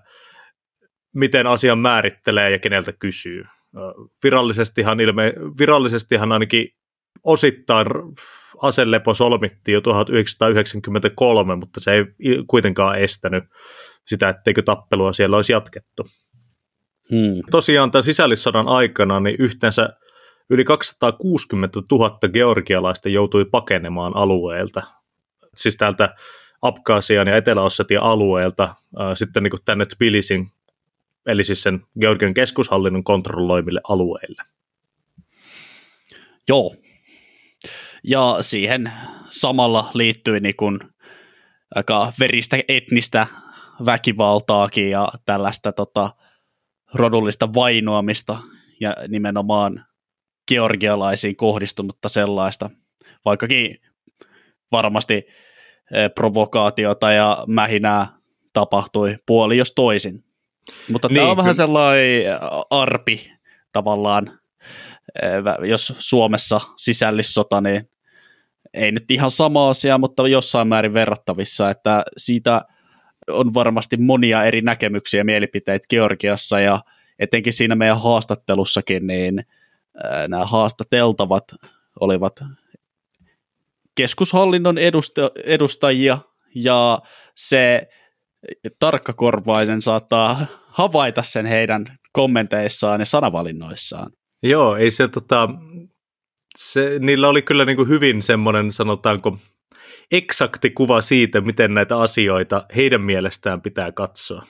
miten 1.15 1.47
asian 1.47 1.79
määrittelee 1.79 2.51
ja 2.51 2.59
keneltä 2.59 2.93
kysyy. 2.93 3.43
Virallisestihan, 4.23 4.99
ilme, 4.99 5.33
virallisestihan 5.59 6.31
ainakin 6.31 6.67
osittain 7.23 7.87
aselepo 8.61 9.13
solmittiin 9.13 9.73
jo 9.73 9.81
1993, 9.81 11.55
mutta 11.55 11.79
se 11.79 11.93
ei 11.93 12.05
kuitenkaan 12.47 12.99
estänyt 12.99 13.43
sitä, 14.07 14.29
etteikö 14.29 14.61
tappelua 14.61 15.13
siellä 15.13 15.35
olisi 15.35 15.53
jatkettu. 15.53 16.03
Hmm. 17.09 17.41
Tosiaan 17.51 17.91
tämän 17.91 18.03
sisällissodan 18.03 18.67
aikana 18.67 19.19
niin 19.19 19.35
yhteensä 19.39 19.89
yli 20.49 20.63
260 20.63 21.79
000 21.91 22.19
georgialaista 22.33 23.09
joutui 23.09 23.45
pakenemaan 23.45 24.15
alueelta. 24.15 24.83
Siis 25.55 25.77
täältä 25.77 26.15
Abkaasian 26.61 27.27
ja 27.27 27.37
etelä 27.37 27.61
alueelta 28.01 28.63
äh, 28.63 28.75
sitten 29.15 29.43
niin 29.43 29.51
kuin 29.51 29.61
tänne 29.65 29.85
Tbilisin, 29.85 30.51
eli 31.25 31.43
siis 31.43 31.63
sen 31.63 31.85
Georgian 32.01 32.33
keskushallinnon 32.33 33.03
kontrolloimille 33.03 33.81
alueille. 33.89 34.43
Joo. 36.49 36.75
Ja 38.03 38.37
siihen 38.41 38.91
samalla 39.29 39.91
liittyi 39.93 40.39
niin 40.39 40.55
kuin 40.55 40.79
aika 41.75 42.13
veristä 42.19 42.57
etnistä 42.67 43.27
väkivaltaakin 43.85 44.89
ja 44.89 45.09
tällaista 45.25 45.71
tota, 45.71 46.09
rodullista 46.93 47.53
vainoamista 47.53 48.37
ja 48.79 48.95
nimenomaan 49.07 49.85
georgialaisiin 50.47 51.35
kohdistunutta 51.35 52.09
sellaista, 52.09 52.69
vaikkakin 53.25 53.77
varmasti 54.71 55.13
e, 55.91 56.09
provokaatiota 56.09 57.11
ja 57.11 57.43
mähinää 57.47 58.07
tapahtui 58.53 59.17
puoli 59.25 59.57
jos 59.57 59.71
toisin. 59.71 60.23
Mutta 60.91 61.07
niin, 61.07 61.15
tämä 61.15 61.31
on 61.31 61.37
vähän 61.37 61.55
sellainen 61.55 62.25
arpi 62.69 63.31
tavallaan, 63.73 64.39
e, 65.21 65.27
jos 65.67 65.93
Suomessa 65.97 66.61
sisällissota, 66.77 67.61
niin 67.61 67.89
ei 68.73 68.91
nyt 68.91 69.11
ihan 69.11 69.31
sama 69.31 69.69
asia, 69.69 69.97
mutta 69.97 70.27
jossain 70.27 70.67
määrin 70.67 70.93
verrattavissa, 70.93 71.69
että 71.69 72.03
siitä 72.17 72.61
on 73.29 73.53
varmasti 73.53 73.97
monia 73.97 74.43
eri 74.43 74.61
näkemyksiä 74.61 75.19
ja 75.19 75.25
mielipiteitä 75.25 75.85
Georgiassa 75.89 76.59
ja 76.59 76.79
etenkin 77.19 77.53
siinä 77.53 77.75
meidän 77.75 78.01
haastattelussakin, 78.01 79.07
niin 79.07 79.45
nämä 80.27 80.45
haastateltavat 80.45 81.43
olivat 81.99 82.39
keskushallinnon 83.95 84.75
edustajia 85.45 86.17
ja 86.55 87.01
se 87.35 87.87
tarkkakorvainen 88.79 89.81
saattaa 89.81 90.45
havaita 90.67 91.23
sen 91.23 91.45
heidän 91.45 91.85
kommenteissaan 92.11 93.01
ja 93.01 93.05
sanavalinnoissaan. 93.05 94.11
Joo, 94.43 94.75
ei 94.75 94.91
se 94.91 95.07
tota, 95.07 95.49
se, 96.57 96.97
niillä 96.99 97.29
oli 97.29 97.41
kyllä 97.41 97.65
niin 97.65 97.77
kuin 97.77 97.89
hyvin 97.89 98.21
semmoinen, 98.21 98.71
sanotaanko, 98.71 99.37
eksakti 100.11 100.69
kuva 100.69 101.01
siitä, 101.01 101.41
miten 101.41 101.73
näitä 101.73 101.99
asioita 101.99 102.65
heidän 102.75 103.01
mielestään 103.01 103.61
pitää 103.61 103.91
katsoa. 103.91 104.43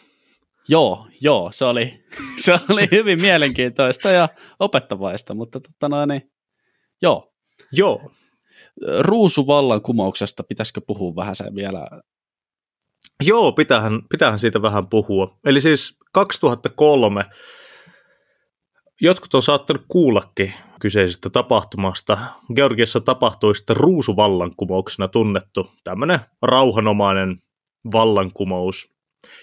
Joo, 0.69 1.07
joo, 1.21 1.49
se 1.51 1.65
oli, 1.65 2.03
se 2.43 2.53
oli 2.69 2.87
hyvin 2.91 3.21
mielenkiintoista 3.21 4.11
ja 4.11 4.29
opettavaista, 4.59 5.33
mutta 5.33 5.59
totta 5.59 5.89
noin, 5.89 6.07
niin, 6.07 6.21
joo. 7.01 7.33
Joo. 7.71 8.11
Ruusuvallankumouksesta, 8.99 10.43
pitäisikö 10.43 10.81
puhua 10.87 11.15
vähän 11.15 11.35
sen 11.35 11.55
vielä? 11.55 11.87
Joo, 13.23 13.51
pitähän, 13.51 14.01
pitähän 14.09 14.39
siitä 14.39 14.61
vähän 14.61 14.87
puhua. 14.87 15.37
Eli 15.45 15.61
siis 15.61 15.97
2003 16.13 17.25
Jotkut 19.01 19.33
on 19.33 19.43
saattanut 19.43 19.85
kuullakin 19.87 20.53
kyseisestä 20.79 21.29
tapahtumasta. 21.29 22.17
Georgiassa 22.55 22.99
tapahtui 22.99 23.55
sitten 23.55 23.77
ruusuvallankumouksena 23.77 25.07
tunnettu 25.07 25.71
tämmöinen 25.83 26.19
rauhanomainen 26.41 27.37
vallankumous, 27.93 28.95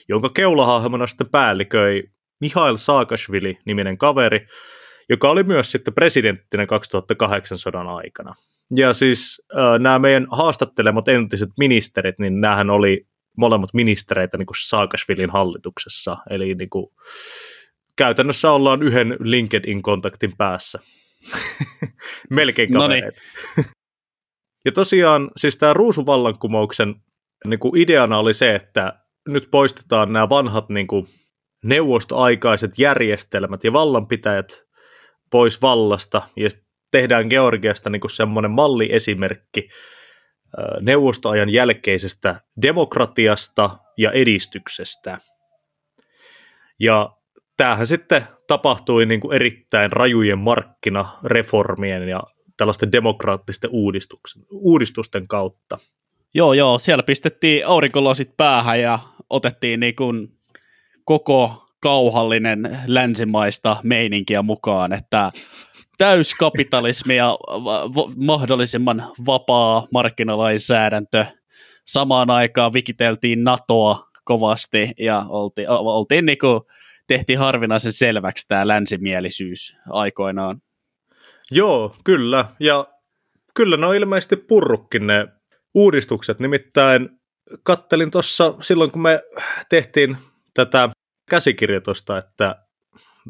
jonka 0.09 0.29
keulahahmona 0.29 1.07
sitten 1.07 1.31
päälliköi 1.31 2.03
Mihail 2.41 2.77
Saakashvili-niminen 2.77 3.99
kaveri, 3.99 4.47
joka 5.09 5.31
oli 5.31 5.43
myös 5.43 5.73
sitten 5.73 5.95
presidenttinä 5.95 6.67
2008 6.67 7.59
sodan 7.59 7.89
aikana. 7.89 8.35
Ja 8.77 8.93
siis 8.93 9.47
äh, 9.59 9.79
nämä 9.79 9.99
meidän 9.99 10.27
haastattelemat 10.31 11.09
entiset 11.09 11.51
ministerit, 11.59 12.19
niin 12.19 12.41
näähän 12.41 12.71
oli 12.71 13.07
molemmat 13.37 13.75
ministereitä 13.75 14.39
niin 14.39 14.47
kuin 14.47 14.57
Saakashvilin 14.69 15.31
hallituksessa, 15.31 16.17
eli 16.31 16.55
niin 16.55 16.71
kuin, 16.71 16.87
käytännössä 18.01 18.53
ollaan 18.53 18.83
yhden 18.83 19.17
LinkedIn-kontaktin 19.21 20.33
päässä. 20.39 20.79
Melkein 22.31 22.73
kavereet. 22.73 23.15
ja 24.65 24.73
tosiaan 24.73 25.31
siis 25.37 25.59
tämä 25.59 25.73
ruusuvallankumouksen 25.73 26.95
niin 27.47 27.61
kuin 27.61 27.81
ideana 27.81 28.19
oli 28.19 28.35
se, 28.35 28.55
että 28.55 28.93
nyt 29.29 29.49
poistetaan 29.51 30.13
nämä 30.13 30.29
vanhat 30.29 30.69
niin 30.69 30.87
kuin, 30.87 31.07
neuvostoaikaiset 31.65 32.79
järjestelmät 32.79 33.65
ja 33.65 33.73
vallanpitäjät 33.73 34.65
pois 35.31 35.63
vallasta 35.63 36.23
ja 36.37 36.49
tehdään 36.91 37.27
Georgiasta 37.27 37.91
niin 37.91 38.01
kuin 38.01 38.11
semmoinen 38.11 38.51
malliesimerkki 38.51 39.69
neuvostoajan 40.81 41.51
jälkeisestä 41.51 42.41
demokratiasta 42.63 43.79
ja 43.97 44.11
edistyksestä. 44.11 45.19
Ja 46.79 47.20
tämähän 47.61 47.87
sitten 47.87 48.23
tapahtui 48.47 49.07
niin 49.07 49.21
kuin 49.21 49.37
erittäin 49.37 49.93
rajujen 49.93 50.39
markkinareformien 50.39 52.09
ja 52.09 52.23
tällaisten 52.57 52.93
demokraattisten 52.93 53.71
uudistusten 54.51 55.29
kautta. 55.29 55.79
Joo, 56.35 56.53
joo, 56.53 56.79
siellä 56.79 57.03
pistettiin 57.03 57.67
aurinkolosit 57.67 58.37
päähän 58.37 58.81
ja 58.81 58.99
otettiin 59.31 59.81
niin 59.81 59.97
kuin 59.97 60.29
koko 61.05 61.67
kauhallinen 61.83 62.79
länsimaista 62.87 63.77
meininkiä 63.83 64.43
mukaan, 64.43 64.93
että 64.93 65.31
täyskapitalismi 65.99 67.17
ja 67.17 67.39
mahdollisimman 68.17 69.13
vapaa 69.27 69.87
markkinalainsäädäntö. 69.93 71.25
Samaan 71.87 72.31
aikaan 72.31 72.73
vikiteltiin 72.73 73.45
NATOa 73.45 74.07
kovasti 74.25 74.93
ja 74.99 75.27
oltiin, 75.29 75.69
oltiin 75.69 76.27
niin 76.27 76.39
kuin, 76.39 76.61
tehtiin 77.11 77.39
harvinaisen 77.39 77.93
selväksi 77.93 78.49
tämä 78.49 78.69
länsimielisyys 78.69 79.77
aikoinaan. 79.89 80.63
Joo, 81.51 81.97
kyllä. 82.05 82.45
Ja 82.61 82.87
kyllä 83.55 83.77
ne 83.77 83.87
on 83.87 83.97
ilmeisesti 83.97 84.37
purrukkin 84.37 85.07
ne 85.07 85.27
uudistukset. 85.75 86.39
Nimittäin 86.41 87.09
kattelin 87.63 88.11
tuossa 88.11 88.55
silloin, 88.61 88.91
kun 88.91 89.03
me 89.03 89.21
tehtiin 89.69 90.17
tätä 90.55 90.89
käsikirjoitusta, 91.31 92.19
että 92.19 92.57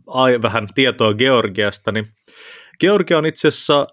ai, 0.06 0.42
vähän 0.42 0.68
tietoa 0.74 1.14
Georgiasta, 1.14 1.92
niin 1.92 2.06
Georgia 2.80 3.18
on 3.18 3.26
itse 3.26 3.48
asiassa 3.48 3.86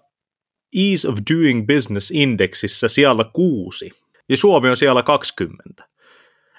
Ease 0.76 1.08
of 1.08 1.18
Doing 1.34 1.66
Business 1.66 2.10
Indexissä 2.10 2.88
siellä 2.88 3.24
kuusi, 3.32 3.90
ja 4.28 4.36
Suomi 4.36 4.68
on 4.68 4.76
siellä 4.76 5.02
20. 5.02 5.64
Ja 5.78 5.86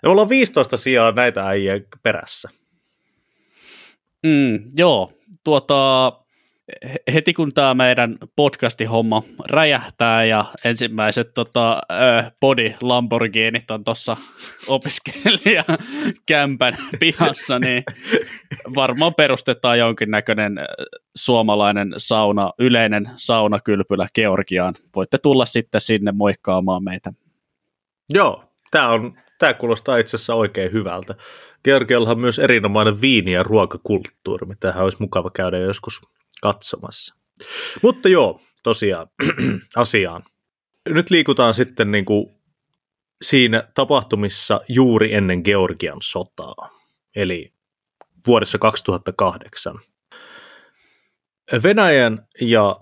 me 0.03 0.09
ollaan 0.09 0.29
15 0.29 0.77
sijaa 0.77 1.11
näitä 1.11 1.47
äijä 1.47 1.73
perässä. 2.03 2.58
Mm, 4.25 4.59
joo, 4.77 5.11
tuota, 5.43 6.11
heti 7.13 7.33
kun 7.33 7.53
tämä 7.53 7.73
meidän 7.73 8.17
podcasti-homma 8.35 9.23
räjähtää 9.45 10.23
ja 10.23 10.45
ensimmäiset 10.65 11.33
tota, 11.33 11.81
body 12.39 12.73
Lamborghinit 12.81 13.71
on 13.71 13.83
tuossa 13.83 14.17
opiskelijakämpän 14.67 16.77
pihassa, 16.99 17.59
niin 17.59 17.83
varmaan 18.75 19.13
perustetaan 19.13 19.79
jonkinnäköinen 19.79 20.59
suomalainen 21.15 21.93
sauna, 21.97 22.51
yleinen 22.59 23.09
saunakylpylä 23.15 24.07
Georgiaan. 24.15 24.73
Voitte 24.95 25.17
tulla 25.17 25.45
sitten 25.45 25.81
sinne 25.81 26.11
moikkaamaan 26.11 26.83
meitä. 26.83 27.13
Joo, 28.13 28.43
tämä 28.71 28.89
on 28.89 29.17
Tämä 29.39 29.53
kuulostaa 29.53 29.97
itse 29.97 30.17
asiassa 30.17 30.35
oikein 30.35 30.71
hyvältä. 30.71 31.15
Georgialla 31.63 32.11
on 32.11 32.19
myös 32.19 32.39
erinomainen 32.39 33.01
viini- 33.01 33.31
ja 33.31 33.43
ruokakulttuuri, 33.43 34.45
mitä 34.47 34.73
olisi 34.77 34.97
mukava 35.01 35.29
käydä 35.29 35.57
joskus 35.57 36.01
katsomassa. 36.41 37.15
Mutta 37.81 38.09
joo, 38.09 38.41
tosiaan 38.63 39.07
asiaan. 39.75 40.23
Nyt 40.89 41.09
liikutaan 41.09 41.53
sitten 41.53 41.91
niin 41.91 42.05
kuin 42.05 42.25
siinä 43.21 43.63
tapahtumissa 43.73 44.61
juuri 44.69 45.13
ennen 45.13 45.41
Georgian 45.43 45.97
sotaa, 46.01 46.69
eli 47.15 47.53
vuodessa 48.27 48.57
2008. 48.57 49.75
Venäjän 51.63 52.27
ja 52.41 52.75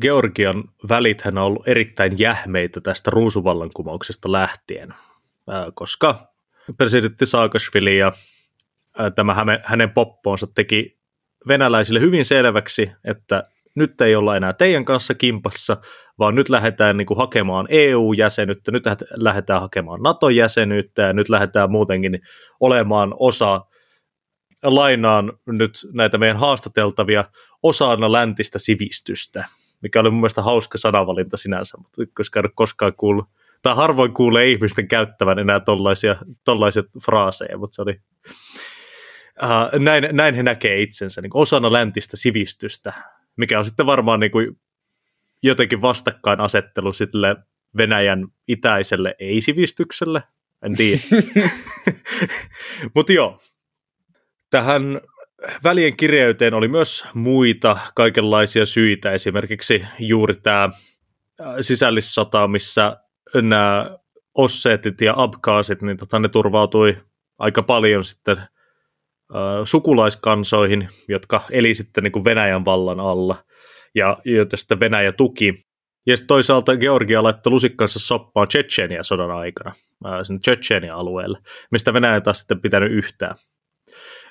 Georgian 0.00 0.64
välithän 0.88 1.38
on 1.38 1.44
ollut 1.44 1.68
erittäin 1.68 2.18
jähmeitä 2.18 2.80
tästä 2.80 3.10
ruusuvallankumouksesta 3.10 4.32
lähtien, 4.32 4.94
koska 5.74 6.32
presidentti 6.76 7.26
Saakashvili 7.26 7.98
ja 7.98 8.12
tämä 9.14 9.36
hänen 9.62 9.90
poppoonsa 9.90 10.46
teki 10.54 10.98
venäläisille 11.48 12.00
hyvin 12.00 12.24
selväksi, 12.24 12.92
että 13.04 13.42
nyt 13.74 14.00
ei 14.00 14.16
olla 14.16 14.36
enää 14.36 14.52
teidän 14.52 14.84
kanssa 14.84 15.14
kimpassa, 15.14 15.76
vaan 16.18 16.34
nyt 16.34 16.48
lähdetään 16.48 16.96
niin 16.96 17.06
kuin 17.06 17.18
hakemaan 17.18 17.66
EU-jäsenyyttä, 17.68 18.72
nyt 18.72 18.84
lähdetään 19.16 19.60
hakemaan 19.60 20.02
NATO-jäsenyyttä 20.02 21.02
ja 21.02 21.12
nyt 21.12 21.28
lähdetään 21.28 21.70
muutenkin 21.70 22.20
olemaan 22.60 23.14
osa, 23.18 23.60
lainaan 24.62 25.32
nyt 25.46 25.70
näitä 25.92 26.18
meidän 26.18 26.36
haastateltavia 26.36 27.24
osana 27.62 28.12
läntistä 28.12 28.58
sivistystä, 28.58 29.44
mikä 29.82 30.00
oli 30.00 30.10
mun 30.10 30.20
mielestä 30.20 30.42
hauska 30.42 30.78
sanavalinta 30.78 31.36
sinänsä, 31.36 31.76
mutta 31.78 32.02
koska 32.14 32.40
ei 32.40 32.48
koskaan 32.54 32.92
kuullut, 32.96 33.28
tai 33.66 33.76
harvoin 33.76 34.14
kuulee 34.14 34.50
ihmisten 34.50 34.88
käyttävän 34.88 35.38
enää 35.38 35.60
tollaisia, 35.60 36.16
tollaisia 36.44 36.82
fraaseja, 37.04 37.58
mutta 37.58 37.74
se 37.74 37.82
oli, 37.82 38.00
uh, 39.42 39.80
näin, 39.80 40.08
näin 40.12 40.34
he 40.34 40.42
näkee 40.42 40.82
itsensä 40.82 41.22
niin 41.22 41.30
osana 41.34 41.72
läntistä 41.72 42.16
sivistystä, 42.16 42.92
mikä 43.36 43.58
on 43.58 43.64
sitten 43.64 43.86
varmaan 43.86 44.20
niin 44.20 44.30
kuin 44.30 44.60
jotenkin 45.42 45.82
vastakkainasettelu 45.82 46.92
sille 46.92 47.36
Venäjän 47.76 48.28
itäiselle 48.48 49.14
ei-sivistykselle, 49.18 50.22
en 50.62 50.76
tiedä. 50.76 51.00
Mutta 52.94 53.12
joo, 53.12 53.38
tähän 54.50 55.00
välien 55.64 55.96
kireyteen 55.96 56.54
oli 56.54 56.68
myös 56.68 57.04
muita 57.14 57.78
kaikenlaisia 57.94 58.66
syitä, 58.66 59.12
esimerkiksi 59.12 59.84
juuri 59.98 60.34
tämä 60.34 60.70
sisällissota, 61.60 62.48
missä 62.48 62.96
nämä 63.34 63.90
osseetit 64.34 65.00
ja 65.00 65.14
abkaasit, 65.16 65.82
niin 65.82 65.96
tota, 65.96 66.18
ne 66.18 66.28
turvautui 66.28 66.96
aika 67.38 67.62
paljon 67.62 68.04
sitten 68.04 68.36
sukulaiskansoihin, 69.64 70.88
jotka 71.08 71.40
eli 71.50 71.74
sitten 71.74 72.04
niin 72.04 72.12
kuin 72.12 72.24
Venäjän 72.24 72.64
vallan 72.64 73.00
alla 73.00 73.44
ja 73.94 74.18
joita 74.24 74.56
sitten 74.56 74.80
Venäjä 74.80 75.12
tuki. 75.12 75.54
Ja 76.06 76.16
sitten 76.16 76.28
toisaalta 76.28 76.76
Georgia 76.76 77.22
laittoi 77.22 77.50
lusikkansa 77.50 77.98
soppaan 77.98 78.48
Tsetsenia 78.48 79.02
sodan 79.02 79.30
aikana, 79.30 79.72
sinne 80.22 80.40
Tsetsenia 80.40 80.96
alueelle, 80.96 81.38
mistä 81.70 81.92
Venäjä 81.92 82.20
taas 82.20 82.38
sitten 82.38 82.60
pitänyt 82.60 82.92
yhtään. 82.92 83.34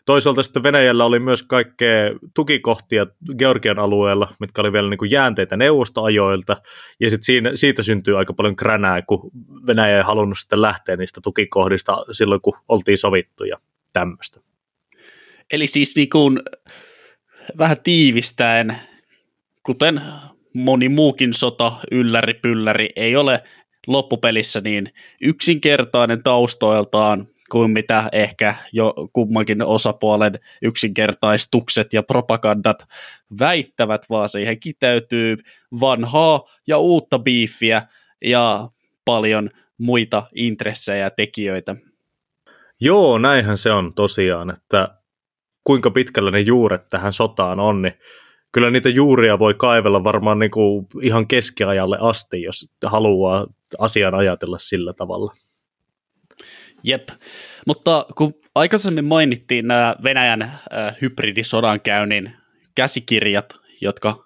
Toisaalta 0.05 0.43
sitten 0.43 0.63
Venäjällä 0.63 1.05
oli 1.05 1.19
myös 1.19 1.43
kaikkea 1.43 2.11
tukikohtia 2.33 3.07
Georgian 3.37 3.79
alueella, 3.79 4.33
mitkä 4.39 4.61
oli 4.61 4.73
vielä 4.73 4.89
niin 4.89 4.97
kuin 4.97 5.11
jäänteitä 5.11 5.57
neuvostoajoilta, 5.57 6.57
ja 6.99 7.09
sitten 7.09 7.25
siinä, 7.25 7.51
siitä 7.55 7.83
syntyy 7.83 8.17
aika 8.17 8.33
paljon 8.33 8.55
kränää, 8.55 9.01
kun 9.01 9.31
Venäjä 9.67 9.97
ei 9.97 10.03
halunnut 10.03 10.39
sitten 10.39 10.61
lähteä 10.61 10.95
niistä 10.95 11.21
tukikohdista 11.23 11.97
silloin, 12.11 12.41
kun 12.41 12.57
oltiin 12.69 12.97
sovittu 12.97 13.43
ja 13.43 13.57
tämmöistä. 13.93 14.39
Eli 15.53 15.67
siis 15.67 15.95
niin 15.95 16.09
kuin, 16.09 16.39
vähän 17.57 17.77
tiivistäen, 17.83 18.75
kuten 19.63 20.01
moni 20.53 20.89
muukin 20.89 21.33
sota, 21.33 21.71
ylläri, 21.91 22.33
pylläri, 22.33 22.89
ei 22.95 23.15
ole 23.15 23.43
loppupelissä 23.87 24.61
niin 24.61 24.93
yksinkertainen 25.21 26.23
taustoiltaan 26.23 27.27
kuin 27.51 27.71
mitä 27.71 28.09
ehkä 28.11 28.55
jo 28.73 28.93
kummankin 29.13 29.61
osapuolen 29.61 30.39
yksinkertaistukset 30.61 31.93
ja 31.93 32.03
propagandat 32.03 32.85
väittävät, 33.39 34.05
vaan 34.09 34.29
siihen 34.29 34.59
kiteytyy 34.59 35.37
vanhaa 35.79 36.41
ja 36.67 36.77
uutta 36.77 37.19
biifiä 37.19 37.87
ja 38.25 38.69
paljon 39.05 39.49
muita 39.77 40.23
intressejä 40.35 41.03
ja 41.03 41.09
tekijöitä. 41.09 41.75
Joo, 42.81 43.17
näinhän 43.17 43.57
se 43.57 43.71
on 43.71 43.93
tosiaan, 43.93 44.49
että 44.49 44.97
kuinka 45.63 45.91
pitkällä 45.91 46.31
ne 46.31 46.39
juuret 46.39 46.87
tähän 46.89 47.13
sotaan 47.13 47.59
on, 47.59 47.81
niin 47.81 47.93
kyllä 48.51 48.71
niitä 48.71 48.89
juuria 48.89 49.39
voi 49.39 49.53
kaivella 49.53 50.03
varmaan 50.03 50.39
niin 50.39 50.51
kuin 50.51 50.87
ihan 51.01 51.27
keskiajalle 51.27 51.97
asti, 52.01 52.41
jos 52.41 52.71
haluaa 52.85 53.47
asian 53.79 54.15
ajatella 54.15 54.57
sillä 54.57 54.93
tavalla. 54.93 55.33
Jep, 56.85 57.09
mutta 57.67 58.05
kun 58.17 58.33
aikaisemmin 58.55 59.05
mainittiin 59.05 59.67
nämä 59.67 59.95
Venäjän 60.03 60.41
äh, 60.41 60.59
hybridisodankäynnin 61.01 62.33
käsikirjat, 62.75 63.53
jotka 63.81 64.25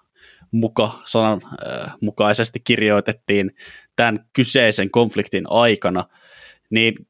muka 0.51 0.99
sanan 1.05 1.41
äh, 1.45 1.93
mukaisesti 2.01 2.59
kirjoitettiin 2.59 3.51
tämän 3.95 4.25
kyseisen 4.33 4.91
konfliktin 4.91 5.43
aikana, 5.49 6.03
niin 6.69 7.07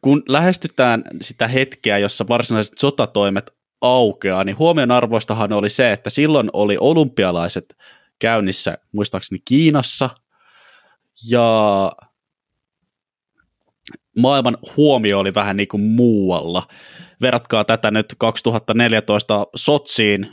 kun 0.00 0.22
lähestytään 0.28 1.04
sitä 1.20 1.48
hetkeä, 1.48 1.98
jossa 1.98 2.24
varsinaiset 2.28 2.78
sotatoimet 2.78 3.50
aukeaa, 3.80 4.44
niin 4.44 4.58
huomionarvoistahan 4.58 5.52
oli 5.52 5.70
se, 5.70 5.92
että 5.92 6.10
silloin 6.10 6.50
oli 6.52 6.76
olympialaiset 6.80 7.76
käynnissä 8.18 8.78
muistaakseni 8.92 9.42
Kiinassa, 9.44 10.10
ja 11.30 11.90
maailman 14.20 14.58
huomio 14.76 15.18
oli 15.18 15.34
vähän 15.34 15.56
niin 15.56 15.68
kuin 15.68 15.82
muualla. 15.82 16.62
Verratkaa 17.20 17.64
tätä 17.64 17.90
nyt 17.90 18.14
2014 18.18 19.46
Sotsiin 19.56 20.28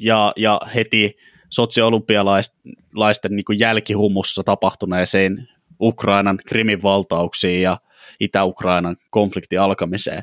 ja, 0.00 0.32
ja 0.36 0.60
heti 0.74 1.16
Sotsi 1.50 1.80
olympialaisten 1.80 3.30
niin 3.36 3.58
jälkihumussa 3.58 4.44
tapahtuneeseen 4.44 5.48
Ukrainan 5.80 6.38
Krimin 6.46 6.82
valtauksiin 6.82 7.62
ja 7.62 7.78
Itä-Ukrainan 8.20 8.96
konfliktin 9.10 9.60
alkamiseen. 9.60 10.22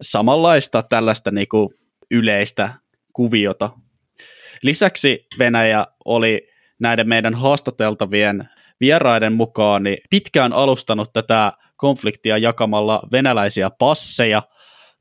Samanlaista 0.00 0.82
tällaista 0.82 1.30
niin 1.30 1.48
kuin 1.48 1.68
yleistä 2.10 2.74
kuviota. 3.12 3.70
Lisäksi 4.62 5.26
Venäjä 5.38 5.86
oli 6.04 6.48
näiden 6.78 7.08
meidän 7.08 7.34
haastateltavien 7.34 8.48
vieraiden 8.80 9.32
mukaan 9.32 9.82
niin 9.82 9.98
pitkään 10.10 10.52
alustanut 10.52 11.12
tätä 11.12 11.52
konfliktia 11.78 12.38
jakamalla 12.38 13.02
venäläisiä 13.12 13.70
passeja 13.70 14.42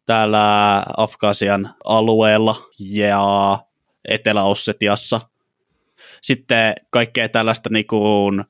täällä 0.06 0.84
Afgasian 0.98 1.76
alueella 1.84 2.56
ja 2.94 3.58
Etelä-Ossetiassa. 4.08 5.22
Sitten 6.22 6.74
kaikkea 6.90 7.30
tällaista 7.30 7.70
niin 7.70 7.88
kuin 7.88 8.44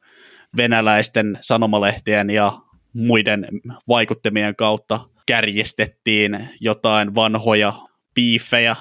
venäläisten 0.57 1.37
sanomalehtien 1.41 2.29
ja 2.29 2.53
muiden 2.93 3.47
vaikuttimien 3.87 4.55
kautta 4.55 4.99
kärjistettiin 5.27 6.49
jotain 6.61 7.15
vanhoja 7.15 7.73
piifejä 8.13 8.75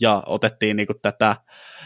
ja 0.00 0.22
otettiin 0.26 0.76
niin 0.76 0.88
tätä 1.02 1.36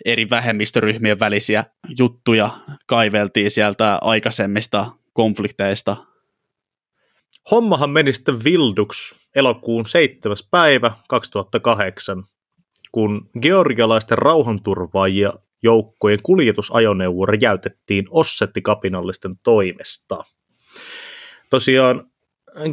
eri 0.05 0.31
vähemmistöryhmien 0.31 1.21
välisiä 1.21 1.65
juttuja, 1.99 2.51
kaiveltiin 2.87 3.51
sieltä 3.51 3.99
aikaisemmista 4.01 4.87
konflikteista. 5.13 5.97
Hommahan 7.51 7.91
meni 7.91 8.13
sitten 8.13 8.45
vilduksi 8.45 9.15
elokuun 9.35 9.87
7. 9.87 10.37
päivä 10.51 10.93
2008, 11.09 12.25
kun 12.93 13.29
georgialaisten 13.41 14.19
rauhanturvaajia 14.19 15.33
joukkojen 15.63 16.19
kuljetusajoneuvo 16.23 17.27
räjäytettiin 17.27 18.05
Ossetti-kapinallisten 18.11 19.39
toimesta. 19.43 20.23
Tosiaan 21.51 22.11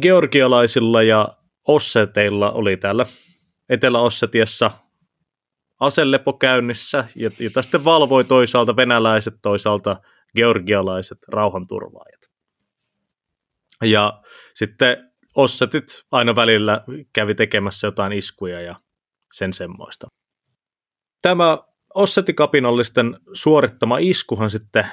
georgialaisilla 0.00 1.02
ja 1.02 1.28
osseteilla 1.68 2.50
oli 2.50 2.76
täällä 2.76 3.04
Etelä-Ossetiassa 3.68 4.70
aselepo 5.80 6.32
käynnissä, 6.32 7.04
jota 7.38 7.62
sitten 7.62 7.84
valvoi 7.84 8.24
toisaalta 8.24 8.76
venäläiset, 8.76 9.34
toisaalta 9.42 9.96
georgialaiset 10.36 11.18
rauhanturvaajat. 11.28 12.31
Ja 13.82 14.22
sitten 14.54 15.12
Ossetit 15.36 16.02
aina 16.10 16.36
välillä 16.36 16.84
kävi 17.12 17.34
tekemässä 17.34 17.86
jotain 17.86 18.12
iskuja 18.12 18.60
ja 18.60 18.80
sen 19.32 19.52
semmoista. 19.52 20.06
Tämä 21.22 21.58
Ossetikapinallisten 21.94 23.16
suorittama 23.34 23.98
iskuhan 23.98 24.50
sitten 24.50 24.86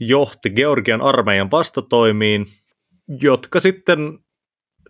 johti 0.00 0.50
Georgian 0.50 1.02
armeijan 1.02 1.50
vastatoimiin, 1.50 2.46
jotka 3.20 3.60
sitten 3.60 3.98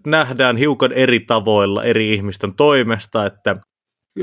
nähdään 0.07 0.57
hiukan 0.57 0.93
eri 0.93 1.21
tavoilla 1.21 1.85
eri 1.85 2.15
ihmisten 2.15 2.55
toimesta, 2.55 3.27
että 3.27 3.57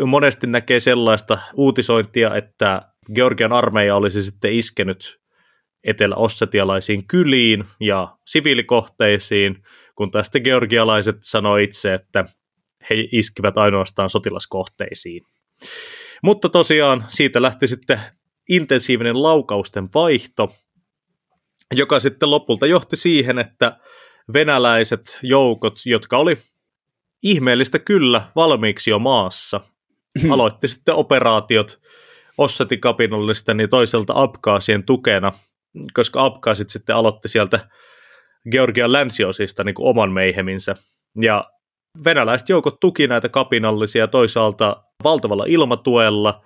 monesti 0.05 0.47
näkee 0.47 0.79
sellaista 0.79 1.39
uutisointia, 1.53 2.35
että 2.35 2.81
Georgian 3.15 3.53
armeija 3.53 3.95
olisi 3.95 4.23
sitten 4.23 4.53
iskenyt 4.53 5.19
etelä-ossetialaisiin 5.83 7.07
kyliin 7.07 7.65
ja 7.79 8.17
siviilikohteisiin, 8.25 9.63
kun 9.95 10.11
taas 10.11 10.25
sitten 10.25 10.41
georgialaiset 10.41 11.17
sanoi 11.21 11.63
itse, 11.63 11.93
että 11.93 12.25
he 12.89 12.95
iskivät 13.11 13.57
ainoastaan 13.57 14.09
sotilaskohteisiin. 14.09 15.23
Mutta 16.23 16.49
tosiaan 16.49 17.05
siitä 17.09 17.41
lähti 17.41 17.67
sitten 17.67 17.99
intensiivinen 18.49 19.23
laukausten 19.23 19.89
vaihto, 19.93 20.49
joka 21.73 21.99
sitten 21.99 22.31
lopulta 22.31 22.67
johti 22.67 22.95
siihen, 22.95 23.39
että 23.39 23.77
venäläiset 24.33 25.19
joukot, 25.23 25.79
jotka 25.85 26.17
oli 26.17 26.37
ihmeellistä 27.23 27.79
kyllä 27.79 28.21
valmiiksi 28.35 28.89
jo 28.89 28.99
maassa, 28.99 29.61
aloitti 30.29 30.67
sitten 30.67 30.95
operaatiot 30.95 31.79
Ossetikapinallisten 32.37 33.59
ja 33.59 33.67
toiselta 33.67 34.13
Abkaasien 34.15 34.83
tukena, 34.83 35.31
koska 35.93 36.25
Abkaasit 36.25 36.69
sitten 36.69 36.95
aloitti 36.95 37.27
sieltä 37.27 37.69
Georgian 38.51 38.91
länsiosista 38.91 39.63
niin 39.63 39.75
kuin 39.75 39.87
oman 39.87 40.11
meiheminsä. 40.11 40.75
Ja 41.21 41.49
venäläiset 42.03 42.49
joukot 42.49 42.79
tuki 42.79 43.07
näitä 43.07 43.29
kapinallisia 43.29 44.07
toisaalta 44.07 44.83
valtavalla 45.03 45.45
ilmatuella, 45.47 46.43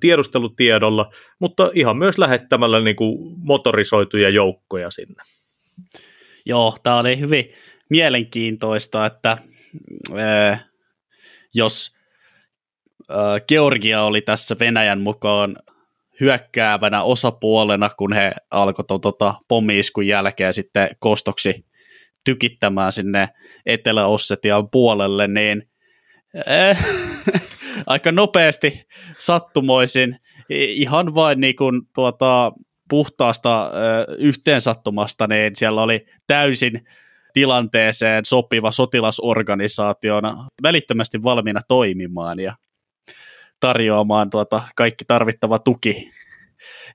tiedustelutiedolla, 0.00 1.12
mutta 1.40 1.70
ihan 1.74 1.96
myös 1.96 2.18
lähettämällä 2.18 2.80
niin 2.80 2.96
kuin 2.96 3.34
motorisoituja 3.38 4.28
joukkoja 4.28 4.90
sinne. 4.90 5.22
Joo, 6.46 6.76
tämä 6.82 6.98
oli 6.98 7.18
hyvin 7.18 7.44
mielenkiintoista, 7.90 9.06
että 9.06 9.38
äh, 10.18 10.64
jos 11.54 11.96
äh, 13.10 13.16
Georgia 13.48 14.02
oli 14.02 14.20
tässä 14.20 14.56
Venäjän 14.60 15.00
mukaan 15.00 15.56
hyökkäävänä 16.20 17.02
osapuolena, 17.02 17.90
kun 17.96 18.12
he 18.12 18.32
alkoivat 18.50 19.02
tota, 19.02 19.34
pommiiskun 19.48 20.06
jälkeen 20.06 20.52
sitten 20.52 20.88
kostoksi 20.98 21.54
tykittämään 22.24 22.92
sinne 22.92 23.28
Etelä-Ossetian 23.66 24.70
puolelle, 24.70 25.28
niin 25.28 25.62
äh, 26.48 26.78
aika 27.86 28.12
nopeasti 28.12 28.82
sattumoisin, 29.18 30.18
ihan 30.50 31.14
vain 31.14 31.40
niin 31.40 31.56
kuin, 31.56 31.82
tuota, 31.94 32.52
puhtaasta 32.90 33.62
äh, 33.62 33.70
yhteensattumasta, 34.18 35.26
niin 35.26 35.56
siellä 35.56 35.82
oli 35.82 36.06
täysin 36.26 36.84
tilanteeseen 37.32 38.24
sopiva 38.24 38.70
sotilasorganisaationa 38.70 40.48
välittömästi 40.62 41.22
valmiina 41.22 41.60
toimimaan 41.68 42.40
ja 42.40 42.54
tarjoamaan 43.60 44.30
tuota 44.30 44.62
kaikki 44.76 45.04
tarvittava 45.04 45.58
tuki. 45.58 46.10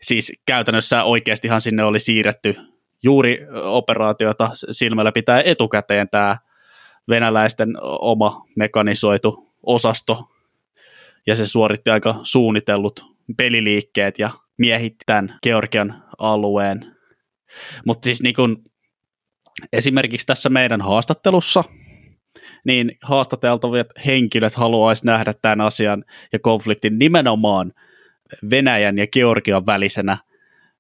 Siis 0.02 0.34
käytännössä 0.46 1.04
oikeastihan 1.04 1.62
sinne 1.62 1.84
oli 1.84 2.00
siirretty 2.00 2.56
juuri 3.04 3.40
operaatiota 3.64 4.52
silmällä 4.72 5.12
pitää 5.12 5.42
etukäteen 5.42 6.10
tämä 6.10 6.38
venäläisten 7.10 7.70
oma 7.82 8.46
mekanisoitu 8.58 9.52
osasto, 9.64 10.30
ja 11.28 11.36
se 11.36 11.48
suoritti 11.48 11.90
aika 11.90 12.16
suunnitellut 12.24 13.06
peliliikkeet 13.38 14.20
ja 14.20 14.30
miehitti 14.58 15.04
tämän 15.06 15.40
Georgian 15.44 16.04
alueen. 16.18 16.96
Mutta 17.86 18.06
siis 18.06 18.22
niin 18.22 18.36
kun, 18.36 18.64
esimerkiksi 19.74 20.28
tässä 20.28 20.50
meidän 20.50 20.82
haastattelussa, 20.82 21.64
niin 22.66 22.98
haastateltavat 23.02 23.88
henkilöt 24.06 24.56
haluaisi 24.56 25.06
nähdä 25.06 25.34
tämän 25.42 25.62
asian 25.62 26.06
ja 26.34 26.40
konfliktin 26.40 27.00
nimenomaan 27.00 27.72
Venäjän 28.52 28.98
ja 28.98 29.08
Georgian 29.08 29.66
välisenä 29.66 30.18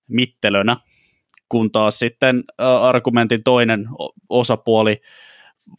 mittelönä, 0.07 0.77
kun 1.49 1.71
taas 1.71 1.99
sitten 1.99 2.43
argumentin 2.81 3.43
toinen 3.43 3.87
osapuoli 4.29 5.01